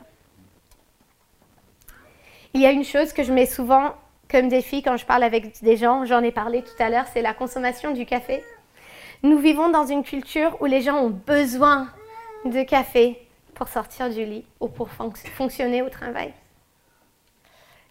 Il 2.53 2.61
y 2.61 2.65
a 2.65 2.71
une 2.71 2.83
chose 2.83 3.13
que 3.13 3.23
je 3.23 3.33
mets 3.33 3.45
souvent 3.45 3.95
comme 4.29 4.49
défi 4.49 4.81
quand 4.81 4.97
je 4.97 5.05
parle 5.05 5.23
avec 5.23 5.61
des 5.61 5.77
gens, 5.77 6.05
j'en 6.05 6.21
ai 6.21 6.31
parlé 6.31 6.63
tout 6.63 6.83
à 6.83 6.89
l'heure, 6.89 7.05
c'est 7.13 7.21
la 7.21 7.33
consommation 7.33 7.91
du 7.91 8.05
café. 8.05 8.43
Nous 9.21 9.37
vivons 9.37 9.69
dans 9.69 9.85
une 9.85 10.03
culture 10.03 10.57
où 10.59 10.65
les 10.65 10.81
gens 10.81 10.97
ont 10.97 11.09
besoin 11.09 11.87
de 12.45 12.63
café 12.63 13.27
pour 13.53 13.67
sortir 13.67 14.09
du 14.09 14.25
lit 14.25 14.45
ou 14.59 14.67
pour 14.67 14.89
fonctionner 14.89 15.81
au 15.81 15.89
travail. 15.89 16.33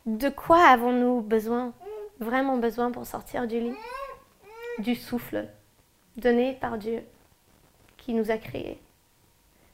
De 0.05 0.29
quoi 0.29 0.63
avons-nous 0.65 1.21
besoin, 1.21 1.73
vraiment 2.19 2.57
besoin 2.57 2.91
pour 2.91 3.07
sortir 3.07 3.47
du 3.47 3.61
lit? 3.61 3.77
Du 4.79 4.95
souffle 4.95 5.49
donné 6.17 6.57
par 6.61 6.79
Dieu 6.79 7.03
qui 7.97 8.15
nous 8.15 8.31
a 8.31 8.37
créés. 8.37 8.81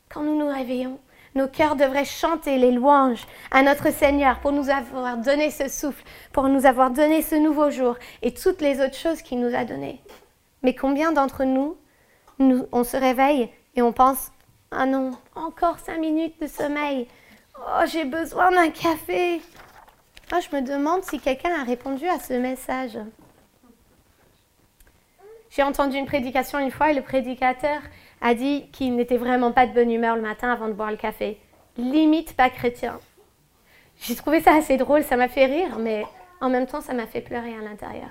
Quand 0.08 0.22
nous 0.22 0.38
nous 0.38 0.48
réveillons, 0.48 0.98
nos 1.34 1.48
cœurs 1.48 1.76
devraient 1.76 2.04
chanter 2.04 2.58
les 2.58 2.72
louanges 2.72 3.26
à 3.50 3.62
notre 3.62 3.92
Seigneur 3.92 4.40
pour 4.40 4.52
nous 4.52 4.70
avoir 4.70 5.18
donné 5.18 5.50
ce 5.50 5.68
souffle, 5.68 6.02
pour 6.32 6.48
nous 6.48 6.66
avoir 6.66 6.90
donné 6.90 7.22
ce 7.22 7.34
nouveau 7.34 7.70
jour 7.70 7.96
et 8.22 8.32
toutes 8.32 8.60
les 8.60 8.80
autres 8.80 8.96
choses 8.96 9.22
qu'il 9.22 9.40
nous 9.40 9.54
a 9.54 9.64
données. 9.64 10.00
Mais 10.62 10.74
combien 10.74 11.12
d'entre 11.12 11.44
nous, 11.44 11.76
on 12.38 12.84
se 12.84 12.96
réveille 12.96 13.50
et 13.76 13.82
on 13.82 13.92
pense 13.92 14.32
Ah 14.70 14.86
non, 14.86 15.12
encore 15.34 15.78
cinq 15.78 15.98
minutes 15.98 16.40
de 16.40 16.46
sommeil. 16.46 17.06
Oh, 17.58 17.84
j'ai 17.86 18.04
besoin 18.04 18.50
d'un 18.50 18.70
café. 18.70 19.40
Ah, 20.32 20.40
je 20.40 20.54
me 20.56 20.62
demande 20.62 21.04
si 21.04 21.18
quelqu'un 21.18 21.60
a 21.60 21.64
répondu 21.64 22.06
à 22.08 22.18
ce 22.18 22.34
message. 22.34 22.98
J'ai 25.50 25.62
entendu 25.62 25.96
une 25.96 26.06
prédication 26.06 26.58
une 26.58 26.70
fois 26.70 26.90
et 26.90 26.94
le 26.94 27.02
prédicateur 27.02 27.80
a 28.20 28.34
dit 28.34 28.68
qu'il 28.70 28.96
n'était 28.96 29.16
vraiment 29.16 29.52
pas 29.52 29.66
de 29.66 29.72
bonne 29.72 29.90
humeur 29.90 30.16
le 30.16 30.22
matin 30.22 30.52
avant 30.52 30.68
de 30.68 30.72
boire 30.72 30.90
le 30.90 30.96
café. 30.96 31.40
Limite 31.76 32.36
pas 32.36 32.50
chrétien. 32.50 33.00
J'ai 34.00 34.14
trouvé 34.14 34.40
ça 34.40 34.54
assez 34.54 34.76
drôle, 34.76 35.02
ça 35.02 35.16
m'a 35.16 35.28
fait 35.28 35.46
rire, 35.46 35.78
mais 35.78 36.04
en 36.40 36.50
même 36.50 36.66
temps, 36.66 36.80
ça 36.80 36.92
m'a 36.92 37.06
fait 37.06 37.20
pleurer 37.20 37.54
à 37.54 37.62
l'intérieur. 37.62 38.10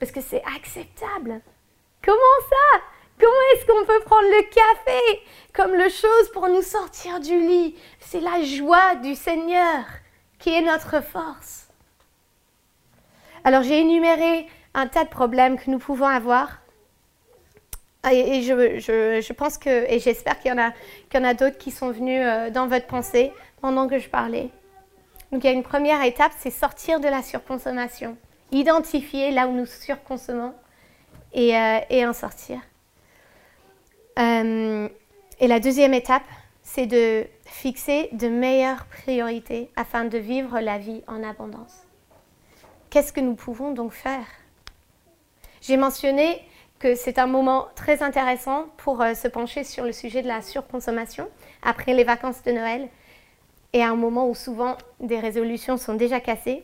Parce 0.00 0.12
que 0.12 0.20
c'est 0.20 0.42
acceptable. 0.56 1.40
Comment 2.04 2.40
ça? 2.48 2.80
Comment 3.18 3.32
est-ce 3.54 3.66
qu'on 3.66 3.86
peut 3.86 4.04
prendre 4.04 4.28
le 4.28 4.42
café 4.42 5.22
comme 5.54 5.72
le 5.74 5.88
chose 5.88 6.30
pour 6.32 6.48
nous 6.48 6.62
sortir 6.62 7.18
du 7.20 7.38
lit? 7.40 7.76
C'est 8.00 8.20
la 8.20 8.42
joie 8.42 8.96
du 8.96 9.14
Seigneur 9.14 9.84
qui 10.38 10.50
est 10.50 10.62
notre 10.62 11.02
force. 11.02 11.68
Alors 13.42 13.62
j'ai 13.62 13.80
énuméré 13.80 14.46
un 14.76 14.86
tas 14.86 15.04
de 15.04 15.08
problèmes 15.08 15.58
que 15.58 15.70
nous 15.70 15.78
pouvons 15.78 16.06
avoir 16.06 16.60
Et, 18.08 18.42
je, 18.42 19.32
pense 19.32 19.58
que, 19.58 19.90
et 19.90 19.98
j'espère 19.98 20.38
qu'il 20.38 20.52
y 20.52 20.54
en 20.54 20.58
a, 20.58 20.70
qu'il 21.08 21.18
y 21.18 21.22
en 21.24 21.26
a 21.26 21.34
d'autres 21.34 21.58
qui 21.58 21.72
sont 21.72 21.90
venus 21.90 22.20
euh, 22.22 22.50
dans 22.50 22.68
votre 22.68 22.86
pensée 22.86 23.32
pendant 23.60 23.88
que 23.88 23.98
je 23.98 24.08
parlais. 24.08 24.50
Donc 25.32 25.42
il 25.42 25.46
y 25.48 25.50
a 25.50 25.52
une 25.52 25.64
première 25.64 26.04
étape, 26.04 26.30
c'est 26.38 26.52
sortir 26.52 27.00
de 27.00 27.08
la 27.08 27.22
surconsommation, 27.22 28.16
identifier 28.52 29.32
là 29.32 29.48
où 29.48 29.52
nous 29.52 29.66
surconsommons 29.66 30.54
et, 31.32 31.56
euh, 31.56 32.08
en 32.08 32.12
sortir. 32.12 32.60
Euh, 34.20 34.88
et 35.40 35.48
la 35.48 35.58
deuxième 35.58 35.94
étape, 35.94 36.28
c'est 36.62 36.86
de 36.86 37.26
fixer 37.44 38.08
de 38.12 38.28
meilleures 38.28 38.84
priorités 38.86 39.70
afin 39.74 40.04
de 40.04 40.18
vivre 40.18 40.60
la 40.60 40.78
vie 40.78 41.02
en 41.08 41.24
abondance. 41.24 41.82
Qu'est-ce 42.90 43.12
que 43.12 43.20
nous 43.20 43.34
pouvons 43.34 43.72
donc 43.72 43.92
faire? 43.92 44.26
J'ai 45.66 45.76
mentionné 45.76 46.40
que 46.78 46.94
c'est 46.94 47.18
un 47.18 47.26
moment 47.26 47.66
très 47.74 48.00
intéressant 48.00 48.66
pour 48.76 49.02
euh, 49.02 49.14
se 49.14 49.26
pencher 49.26 49.64
sur 49.64 49.82
le 49.82 49.90
sujet 49.90 50.22
de 50.22 50.28
la 50.28 50.40
surconsommation 50.40 51.28
après 51.60 51.92
les 51.92 52.04
vacances 52.04 52.44
de 52.44 52.52
Noël 52.52 52.88
et 53.72 53.82
à 53.82 53.90
un 53.90 53.96
moment 53.96 54.28
où 54.28 54.34
souvent 54.36 54.76
des 55.00 55.18
résolutions 55.18 55.76
sont 55.76 55.94
déjà 55.94 56.20
cassées. 56.20 56.62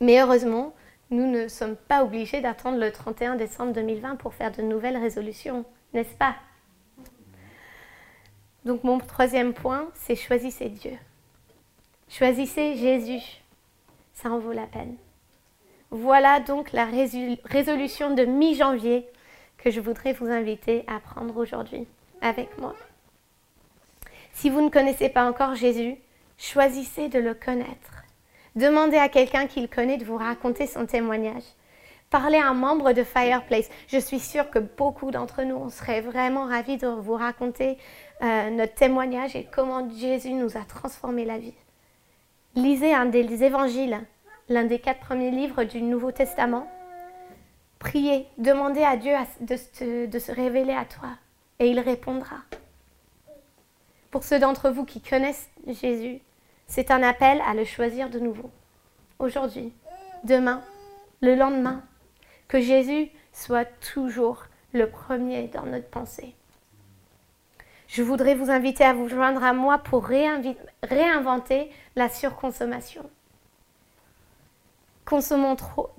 Mais 0.00 0.20
heureusement, 0.20 0.74
nous 1.10 1.24
ne 1.24 1.46
sommes 1.46 1.76
pas 1.76 2.02
obligés 2.02 2.40
d'attendre 2.40 2.78
le 2.78 2.90
31 2.90 3.36
décembre 3.36 3.74
2020 3.74 4.16
pour 4.16 4.34
faire 4.34 4.50
de 4.50 4.62
nouvelles 4.62 4.96
résolutions, 4.96 5.64
n'est-ce 5.94 6.16
pas? 6.16 6.34
Donc 8.64 8.82
mon 8.82 8.98
troisième 8.98 9.54
point, 9.54 9.88
c'est 9.94 10.16
choisissez 10.16 10.68
Dieu. 10.68 10.98
Choisissez 12.08 12.74
Jésus. 12.74 13.22
Ça 14.14 14.30
en 14.30 14.40
vaut 14.40 14.52
la 14.52 14.66
peine. 14.66 14.96
Voilà 15.90 16.38
donc 16.38 16.70
la 16.72 16.86
résolution 16.86 18.14
de 18.14 18.24
mi-janvier 18.24 19.08
que 19.58 19.70
je 19.70 19.80
voudrais 19.80 20.12
vous 20.12 20.26
inviter 20.26 20.84
à 20.86 21.00
prendre 21.00 21.36
aujourd'hui 21.36 21.86
avec 22.20 22.56
moi. 22.58 22.74
Si 24.32 24.50
vous 24.50 24.60
ne 24.60 24.70
connaissez 24.70 25.08
pas 25.08 25.28
encore 25.28 25.56
Jésus, 25.56 25.96
choisissez 26.38 27.08
de 27.08 27.18
le 27.18 27.34
connaître. 27.34 28.04
Demandez 28.54 28.96
à 28.96 29.08
quelqu'un 29.08 29.46
qui 29.46 29.60
le 29.60 29.66
connaît 29.66 29.98
de 29.98 30.04
vous 30.04 30.16
raconter 30.16 30.66
son 30.66 30.86
témoignage. 30.86 31.42
Parlez 32.08 32.38
à 32.38 32.48
un 32.48 32.54
membre 32.54 32.92
de 32.92 33.04
Fireplace. 33.04 33.68
Je 33.88 33.98
suis 33.98 34.18
sûre 34.18 34.50
que 34.50 34.58
beaucoup 34.58 35.10
d'entre 35.10 35.42
nous, 35.42 35.56
on 35.56 35.70
serait 35.70 36.00
vraiment 36.00 36.46
ravis 36.46 36.76
de 36.76 36.86
vous 36.86 37.14
raconter 37.14 37.78
euh, 38.22 38.50
notre 38.50 38.74
témoignage 38.74 39.36
et 39.36 39.46
comment 39.50 39.88
Jésus 39.90 40.32
nous 40.32 40.56
a 40.56 40.64
transformé 40.64 41.24
la 41.24 41.38
vie. 41.38 41.54
Lisez 42.56 42.92
un 42.92 43.06
des 43.06 43.44
évangiles 43.44 44.00
l'un 44.50 44.64
des 44.64 44.80
quatre 44.80 45.00
premiers 45.00 45.30
livres 45.30 45.62
du 45.62 45.80
Nouveau 45.80 46.10
Testament. 46.10 46.68
Priez, 47.78 48.26
demandez 48.36 48.82
à 48.82 48.96
Dieu 48.96 49.14
de, 49.40 49.56
se 49.56 50.32
révéler 50.32 50.74
à 50.74 50.84
toi 50.84 51.10
et 51.60 51.70
il 51.70 51.78
répondra. 51.78 52.38
Pour 54.10 54.24
ceux 54.24 54.40
d'entre 54.40 54.70
vous 54.70 54.84
qui 54.84 55.00
connaissent 55.00 55.48
Jésus, 55.68 56.20
c'est 56.66 56.90
un 56.90 57.02
appel 57.02 57.40
à 57.46 57.54
le 57.54 57.64
choisir 57.64 58.10
de 58.10 58.18
nouveau. 58.18 58.50
Aujourd'hui, 59.20 59.72
demain, 60.24 60.62
le 61.20 61.36
lendemain, 61.36 61.84
que 62.48 62.60
Jésus 62.60 63.08
soit 63.32 63.66
toujours 63.80 64.46
le 64.72 64.90
premier 64.90 65.46
dans 65.46 65.64
notre 65.64 65.88
pensée. 65.88 66.34
Je 67.86 68.02
voudrais 68.02 68.34
vous 68.34 68.50
inviter 68.50 68.82
à 68.82 68.94
vous 68.94 69.08
joindre 69.08 69.44
à 69.44 69.52
moi 69.52 69.78
pour 69.78 70.04
réinventer 70.04 71.70
la 71.94 72.08
surconsommation 72.08 73.08
consommons 75.10 75.56
trop, 75.56 75.90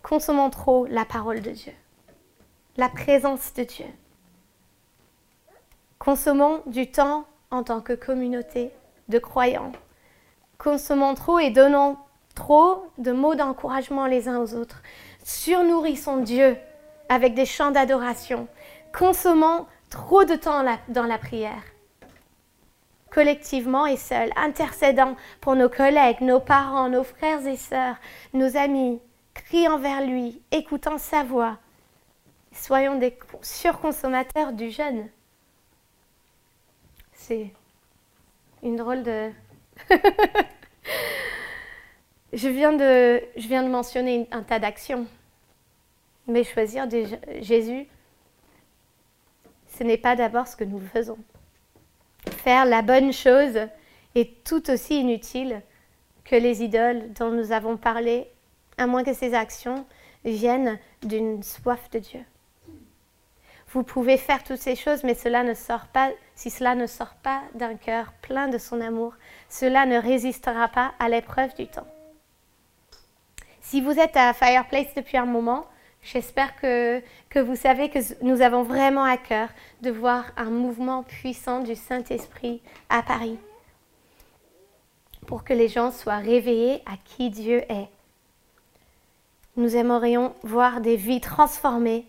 trop 0.52 0.86
la 0.86 1.04
parole 1.04 1.41
de 1.41 1.52
Dieu, 1.52 1.74
la 2.78 2.88
présence 2.88 3.54
de 3.54 3.63
Dieu. 3.63 3.86
Consommons 6.00 6.62
du 6.65 6.89
temps 6.89 7.26
en 7.52 7.63
tant 7.63 7.82
que 7.82 7.91
communauté 7.91 8.71
de 9.10 9.19
croyants. 9.19 9.74
Consommons 10.58 11.13
trop 11.13 11.39
et 11.39 11.50
donnons 11.50 11.97
trop 12.36 12.86
de 13.00 13.12
mots 13.12 13.36
d'encouragement 13.36 14.08
les 14.08 14.30
uns 14.30 14.39
aux 14.39 14.54
autres. 14.54 14.82
Surnourrissons 15.26 16.21
Dieu 16.21 16.56
avec 17.10 17.34
des 17.34 17.45
chants 17.45 17.71
d'adoration. 17.71 18.47
Consommons 18.97 19.65
trop 19.89 20.24
de 20.24 20.36
temps 20.36 20.63
dans 20.88 21.06
la 21.06 21.17
prière 21.17 21.63
collectivement 23.12 23.86
et 23.86 23.97
seuls, 23.97 24.32
intercédant 24.36 25.15
pour 25.41 25.56
nos 25.56 25.69
collègues, 25.69 26.21
nos 26.21 26.39
parents, 26.39 26.89
nos 26.89 27.04
frères 27.04 27.45
et 27.45 27.58
sœurs, 27.58 27.97
nos 28.34 28.58
amis, 28.58 29.00
criant 29.34 29.78
vers 29.78 30.04
lui, 30.04 30.41
écoutant 30.52 30.97
sa 30.97 31.24
voix. 31.24 31.60
Soyons 32.54 32.97
des 32.97 33.17
surconsommateurs 33.41 34.54
du 34.54 34.71
jeûne. 34.71 35.08
C'est 37.13 37.52
une 38.63 38.78
drôle 38.78 39.04
de... 39.04 39.32
je, 42.34 42.47
viens 42.47 42.74
de, 42.74 43.21
je 43.36 43.47
viens 43.47 43.63
de 43.63 43.69
mentionner 43.69 44.28
un 44.32 44.41
tas 44.41 44.60
d'actions, 44.60 45.06
mais 46.28 46.43
choisir 46.43 46.88
Jésus, 47.41 47.88
ce 49.67 49.84
n'est 49.84 49.97
pas 49.97 50.15
d'abord 50.15 50.47
ce 50.47 50.56
que 50.56 50.63
nous 50.63 50.80
faisons 50.80 51.17
faire 52.41 52.65
la 52.65 52.82
bonne 52.82 53.13
chose 53.13 53.67
est 54.15 54.43
tout 54.43 54.69
aussi 54.71 54.99
inutile 54.99 55.62
que 56.23 56.36
les 56.36 56.63
idoles 56.63 57.13
dont 57.13 57.32
nous 57.32 57.51
avons 57.51 57.77
parlé, 57.77 58.27
à 58.77 58.88
moins 58.88 59.04
que 59.04 59.13
ces 59.13 59.34
actions 59.34 59.86
viennent 60.25 60.80
d'une 61.04 61.43
soif 61.43 61.89
de 61.91 61.99
Dieu. 61.99 62.23
Vous 63.69 63.84
pouvez 63.84 64.17
faire 64.17 64.43
toutes 64.43 64.58
ces 64.58 64.75
choses, 64.75 65.04
mais 65.04 65.13
si 65.13 65.21
cela 65.21 65.43
ne 65.43 65.54
sort 66.88 67.15
pas 67.23 67.41
d'un 67.54 67.75
cœur 67.75 68.12
plein 68.21 68.49
de 68.49 68.58
son 68.58 68.82
amour, 68.82 69.13
cela 69.47 69.86
ne 69.86 69.97
résistera 69.97 70.67
pas 70.67 70.93
à 70.99 71.08
l'épreuve 71.10 71.56
du 71.56 71.67
temps. 71.67 71.88
Si 73.62 73.80
vous 73.80 73.97
êtes 73.97 74.17
à 74.17 74.34
Fireplace 74.34 74.93
depuis 74.95 75.17
un 75.17 75.25
moment, 75.25 75.65
J'espère 76.04 76.56
que, 76.56 77.02
vous 77.36 77.56
savez 77.56 77.90
que 77.90 78.00
nous 78.24 78.42
avons 78.42 78.64
vraiment 78.64 79.04
à 79.04 79.18
cœur 79.18 79.50
de 79.82 79.92
voir 79.92 80.26
un 80.36 80.50
mouvement 80.50 81.04
puissant 81.04 81.62
du 81.62 81.76
Saint-Esprit 81.76 82.62
à 82.90 83.04
Paris 83.04 83.38
pour 85.28 85.44
que 85.44 85.54
les 85.54 85.68
gens 85.68 85.92
soient 85.92 86.18
réveillés 86.18 86.82
à 86.88 86.98
qui 87.06 87.30
Dieu 87.30 87.64
est. 87.70 87.88
Nous 89.58 89.76
aimerions 89.76 90.34
voir 90.42 90.82
des 90.82 90.96
vies 90.96 91.22
transformées 91.22 92.08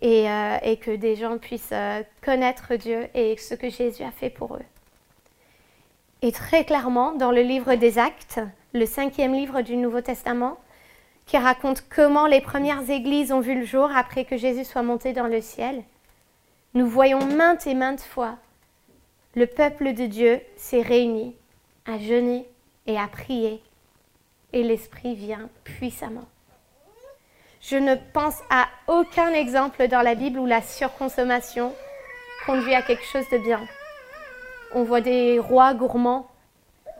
et, 0.00 0.30
euh, 0.30 0.76
que 0.76 0.94
des 0.94 1.16
gens 1.16 1.38
puissent 1.38 1.70
euh, 1.72 2.02
connaître 2.22 2.76
Dieu 2.76 3.08
et 3.14 3.36
ce 3.36 3.54
que 3.54 3.68
Jésus 3.68 4.04
a 4.04 4.12
fait 4.12 4.30
pour 4.30 4.54
eux. 4.54 4.64
Et 6.22 6.30
très 6.32 6.64
clairement, 6.64 7.12
dans 7.12 7.32
le 7.32 7.42
livre 7.42 7.74
des 7.74 7.98
Actes, 7.98 8.40
le 8.72 8.86
cinquième 8.86 9.34
livre 9.34 9.62
du 9.62 9.76
Nouveau 9.76 10.00
Testament, 10.00 10.58
qui 11.26 11.36
raconte 11.36 11.84
comment 11.88 12.26
les 12.26 12.40
premières 12.40 12.88
églises 12.88 13.32
ont 13.32 13.40
vu 13.40 13.58
le 13.58 13.66
jour 13.66 13.90
après 13.94 14.24
que 14.24 14.36
Jésus 14.36 14.64
soit 14.64 14.82
monté 14.82 15.12
dans 15.12 15.26
le 15.26 15.40
ciel. 15.40 15.82
Nous 16.74 16.86
voyons 16.88 17.24
maintes 17.24 17.66
et 17.66 17.74
maintes 17.74 18.02
fois 18.02 18.38
le 19.36 19.46
peuple 19.46 19.92
de 19.92 20.06
Dieu 20.06 20.40
s'est 20.56 20.80
réuni 20.80 21.36
à 21.84 21.98
jeûner 21.98 22.48
et 22.86 22.98
à 22.98 23.06
prier, 23.06 23.62
et 24.54 24.62
l'Esprit 24.62 25.14
vient 25.14 25.50
puissamment. 25.62 26.24
Je 27.60 27.76
ne 27.76 27.96
pense 28.14 28.40
à 28.48 28.66
aucun 28.86 29.34
exemple 29.34 29.88
dans 29.88 30.00
la 30.00 30.14
Bible 30.14 30.38
où 30.38 30.46
la 30.46 30.62
surconsommation 30.62 31.74
conduit 32.46 32.74
à 32.74 32.80
quelque 32.80 33.04
chose 33.04 33.28
de 33.30 33.36
bien. 33.36 33.60
On 34.72 34.84
voit 34.84 35.02
des 35.02 35.38
rois 35.38 35.74
gourmands 35.74 36.30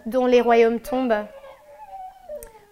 dont 0.04 0.26
les 0.26 0.42
royaumes 0.42 0.80
tombent 0.80 1.24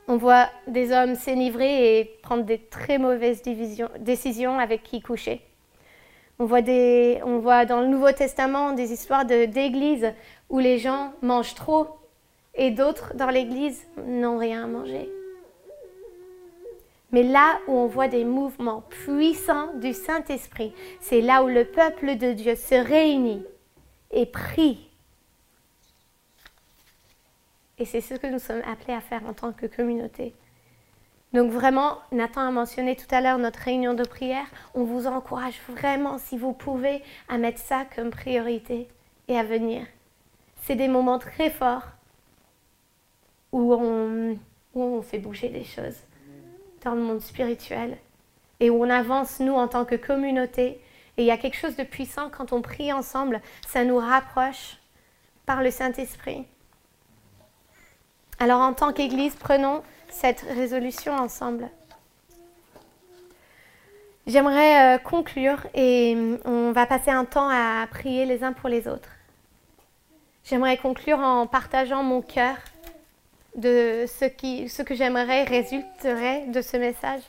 on 0.06 0.16
voit 0.16 0.48
des 0.66 0.92
hommes 0.92 1.14
s'énivrer 1.14 1.98
et 1.98 2.04
prendre 2.22 2.44
des 2.44 2.58
très 2.58 2.98
mauvaises 2.98 3.42
décisions 3.42 4.58
avec 4.58 4.82
qui 4.82 5.00
coucher. 5.00 5.40
On 6.38 6.46
voit, 6.46 6.60
on 7.24 7.38
voit 7.38 7.64
dans 7.64 7.80
le 7.80 7.86
Nouveau 7.86 8.12
Testament 8.12 8.72
des 8.72 8.92
histoires 8.92 9.24
d'églises 9.24 10.12
où 10.50 10.58
les 10.58 10.78
gens 10.78 11.12
mangent 11.22 11.54
trop 11.54 11.88
et 12.54 12.70
d'autres 12.70 13.14
dans 13.14 13.30
l'église 13.30 13.86
n'ont 14.06 14.38
rien 14.38 14.64
à 14.64 14.66
manger. 14.66 15.08
Mais 17.12 17.22
là 17.22 17.60
où 17.68 17.72
on 17.72 17.86
voit 17.86 18.08
des 18.08 18.24
mouvements 18.24 18.82
puissants 18.88 19.72
du 19.74 19.92
Saint-Esprit, 19.92 20.72
c'est 21.00 21.20
là 21.20 21.44
où 21.44 21.46
le 21.46 21.64
peuple 21.64 22.16
de 22.16 22.32
Dieu 22.32 22.56
se 22.56 22.74
réunit 22.74 23.44
et 24.10 24.26
prie 24.26 24.90
et 27.78 27.84
c'est 27.84 28.00
ce 28.00 28.14
que 28.14 28.26
nous 28.26 28.38
sommes 28.38 28.62
appelés 28.66 28.94
à 28.94 29.00
faire 29.00 29.26
en 29.26 29.32
tant 29.32 29.52
que 29.52 29.66
communauté. 29.66 30.34
Donc 31.34 31.50
vraiment, 31.50 31.98
Nathan 32.12 32.42
a 32.42 32.50
mentionné 32.52 32.94
tout 32.94 33.12
à 33.12 33.20
l'heure 33.20 33.38
notre 33.38 33.58
réunion 33.58 33.94
de 33.94 34.04
prière. 34.04 34.46
On 34.74 34.84
vous 34.84 35.08
encourage 35.08 35.60
vraiment, 35.68 36.16
si 36.16 36.38
vous 36.38 36.52
pouvez, 36.52 37.02
à 37.28 37.38
mettre 37.38 37.58
ça 37.58 37.84
comme 37.96 38.10
priorité 38.10 38.86
et 39.26 39.36
à 39.36 39.42
venir. 39.42 39.84
C'est 40.62 40.76
des 40.76 40.86
moments 40.86 41.18
très 41.18 41.50
forts 41.50 41.88
où 43.50 43.74
on, 43.74 45.02
fait 45.02 45.18
bouger 45.18 45.48
des 45.48 45.64
choses 45.64 45.96
dans 46.84 46.94
le 46.94 47.00
monde 47.00 47.20
spirituel 47.20 47.98
et 48.60 48.70
où 48.70 48.84
on 48.84 48.90
avance, 48.90 49.40
nous, 49.40 49.54
en 49.54 49.66
tant 49.66 49.84
que 49.84 49.96
communauté, 49.96 50.80
Et 51.16 51.22
il 51.22 51.26
y 51.26 51.30
a 51.32 51.36
quelque 51.36 51.56
chose 51.56 51.76
de 51.76 51.84
puissant 51.84 52.30
quand 52.30 52.52
on 52.52 52.62
prie 52.62 52.92
ensemble, 52.92 53.40
ça 53.66 53.84
nous 53.84 53.98
rapproche 53.98 54.78
par 55.46 55.62
le 55.62 55.70
Saint-Esprit. 55.70 56.46
Alors 58.38 58.60
en 58.60 58.72
tant 58.72 58.92
qu'Église, 58.92 59.34
prenons 59.36 59.82
cette 60.08 60.40
résolution 60.40 61.14
ensemble. 61.14 61.68
J'aimerais 64.26 64.96
euh, 64.96 64.98
conclure 64.98 65.66
et 65.74 66.14
mm, 66.14 66.38
on 66.44 66.72
va 66.72 66.86
passer 66.86 67.10
un 67.10 67.24
temps 67.24 67.48
à 67.50 67.86
prier 67.86 68.24
les 68.24 68.42
uns 68.42 68.52
pour 68.52 68.68
les 68.68 68.88
autres. 68.88 69.10
J'aimerais 70.44 70.76
conclure 70.76 71.18
en 71.18 71.46
partageant 71.46 72.02
mon 72.02 72.22
cœur 72.22 72.56
de 73.54 74.06
ce, 74.08 74.24
qui, 74.24 74.68
ce 74.68 74.82
que 74.82 74.94
j'aimerais 74.94 75.44
résulterait 75.44 76.46
de 76.48 76.60
ce 76.60 76.76
message. 76.76 77.22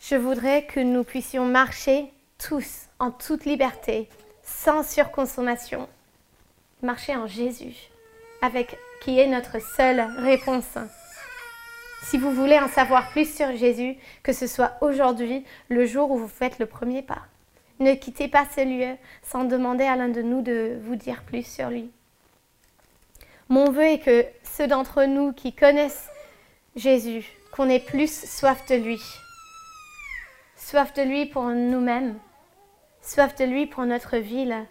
Je 0.00 0.16
voudrais 0.16 0.64
que 0.64 0.80
nous 0.80 1.04
puissions 1.04 1.44
marcher 1.44 2.10
tous 2.38 2.86
en 2.98 3.10
toute 3.10 3.44
liberté, 3.44 4.08
sans 4.42 4.82
surconsommation, 4.88 5.88
marcher 6.82 7.14
en 7.14 7.26
Jésus, 7.26 7.76
avec 8.42 8.78
qui 9.02 9.18
est 9.18 9.26
notre 9.26 9.60
seule 9.60 10.00
réponse. 10.18 10.78
Si 12.02 12.16
vous 12.16 12.32
voulez 12.32 12.58
en 12.58 12.68
savoir 12.68 13.10
plus 13.10 13.32
sur 13.32 13.54
Jésus, 13.56 13.96
que 14.22 14.32
ce 14.32 14.46
soit 14.46 14.72
aujourd'hui, 14.80 15.44
le 15.68 15.84
jour 15.84 16.10
où 16.10 16.18
vous 16.18 16.28
faites 16.28 16.58
le 16.58 16.66
premier 16.66 17.02
pas, 17.02 17.22
ne 17.80 17.94
quittez 17.94 18.28
pas 18.28 18.46
ce 18.54 18.64
lieu 18.64 18.96
sans 19.22 19.44
demander 19.44 19.84
à 19.84 19.96
l'un 19.96 20.08
de 20.08 20.22
nous 20.22 20.42
de 20.42 20.78
vous 20.82 20.96
dire 20.96 21.22
plus 21.22 21.46
sur 21.46 21.68
lui. 21.70 21.90
Mon 23.48 23.70
vœu 23.70 23.84
est 23.84 23.98
que 23.98 24.26
ceux 24.42 24.66
d'entre 24.66 25.04
nous 25.04 25.32
qui 25.32 25.52
connaissent 25.52 26.08
Jésus, 26.76 27.26
qu'on 27.52 27.68
ait 27.68 27.80
plus 27.80 28.12
soif 28.26 28.66
de 28.68 28.74
lui, 28.74 29.00
soif 30.56 30.92
de 30.94 31.02
lui 31.02 31.26
pour 31.26 31.44
nous-mêmes, 31.44 32.18
soif 33.02 33.34
de 33.36 33.44
lui 33.44 33.66
pour 33.66 33.84
notre 33.84 34.18
ville, 34.18 34.66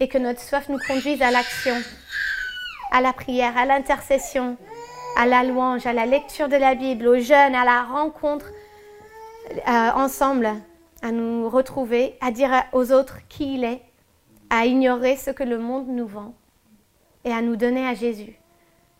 et 0.00 0.08
que 0.08 0.18
notre 0.18 0.40
soif 0.40 0.68
nous 0.68 0.78
conduise 0.86 1.22
à 1.22 1.30
l'action, 1.30 1.76
à 2.94 3.00
la 3.00 3.12
prière, 3.12 3.58
à 3.58 3.66
l'intercession, 3.66 4.56
à 5.16 5.26
la 5.26 5.42
louange, 5.42 5.84
à 5.84 5.92
la 5.92 6.06
lecture 6.06 6.48
de 6.48 6.54
la 6.54 6.76
Bible, 6.76 7.08
aux 7.08 7.18
jeunes, 7.18 7.56
à 7.56 7.64
la 7.64 7.82
rencontre 7.82 8.46
euh, 9.50 9.90
ensemble, 9.96 10.48
à 11.02 11.10
nous 11.10 11.48
retrouver, 11.48 12.16
à 12.20 12.30
dire 12.30 12.52
aux 12.72 12.92
autres 12.92 13.18
qui 13.28 13.54
il 13.54 13.64
est, 13.64 13.82
à 14.48 14.66
ignorer 14.66 15.16
ce 15.16 15.32
que 15.32 15.42
le 15.42 15.58
monde 15.58 15.88
nous 15.88 16.06
vend 16.06 16.34
et 17.24 17.32
à 17.32 17.42
nous 17.42 17.56
donner 17.56 17.84
à 17.84 17.94
Jésus 17.94 18.38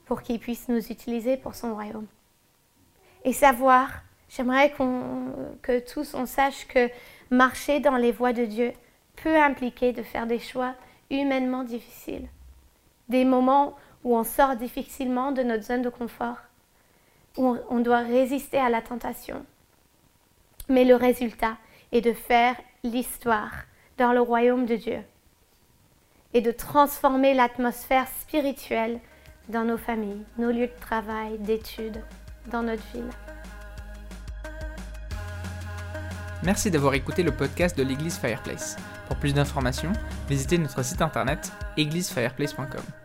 pour 0.06 0.22
qu'il 0.22 0.40
puisse 0.40 0.68
nous 0.68 0.90
utiliser 0.90 1.36
pour 1.36 1.54
son 1.54 1.74
royaume. 1.74 2.08
Et 3.22 3.32
savoir, 3.32 4.02
j'aimerais 4.28 4.74
que 5.62 5.78
tous 5.78 6.14
on 6.14 6.26
sache 6.26 6.66
que 6.66 6.90
marcher 7.30 7.78
dans 7.78 7.96
les 7.96 8.10
voies 8.10 8.32
de 8.32 8.44
Dieu 8.44 8.72
peut 9.22 9.36
impliquer 9.36 9.92
de 9.92 10.02
faire 10.02 10.26
des 10.26 10.40
choix 10.40 10.74
humainement 11.10 11.62
difficiles, 11.62 12.26
des 13.08 13.24
moments 13.24 13.76
où 14.04 14.16
on 14.16 14.24
sort 14.24 14.56
difficilement 14.56 15.32
de 15.32 15.42
notre 15.42 15.64
zone 15.64 15.82
de 15.82 15.88
confort, 15.88 16.36
où 17.36 17.56
on 17.68 17.80
doit 17.80 17.98
résister 17.98 18.58
à 18.58 18.68
la 18.68 18.82
tentation. 18.82 19.44
Mais 20.68 20.84
le 20.84 20.94
résultat 20.94 21.56
est 21.92 22.00
de 22.00 22.12
faire 22.12 22.56
l'histoire 22.84 23.64
dans 23.98 24.12
le 24.12 24.20
royaume 24.20 24.66
de 24.66 24.76
Dieu 24.76 25.00
et 26.32 26.40
de 26.40 26.50
transformer 26.50 27.34
l'atmosphère 27.34 28.08
spirituelle 28.20 29.00
dans 29.48 29.64
nos 29.64 29.76
familles, 29.76 30.24
nos 30.38 30.50
lieux 30.50 30.66
de 30.66 30.80
travail, 30.80 31.38
d'études, 31.38 32.02
dans 32.50 32.62
notre 32.62 32.82
ville. 32.92 33.10
Merci 36.42 36.70
d'avoir 36.70 36.94
écouté 36.94 37.22
le 37.22 37.30
podcast 37.30 37.76
de 37.78 37.82
l'église 37.82 38.18
Fireplace. 38.18 38.76
Pour 39.08 39.16
plus 39.16 39.32
d'informations, 39.32 39.92
visitez 40.28 40.58
notre 40.58 40.82
site 40.82 41.00
internet 41.00 41.52
églisefireplace.com. 41.76 43.03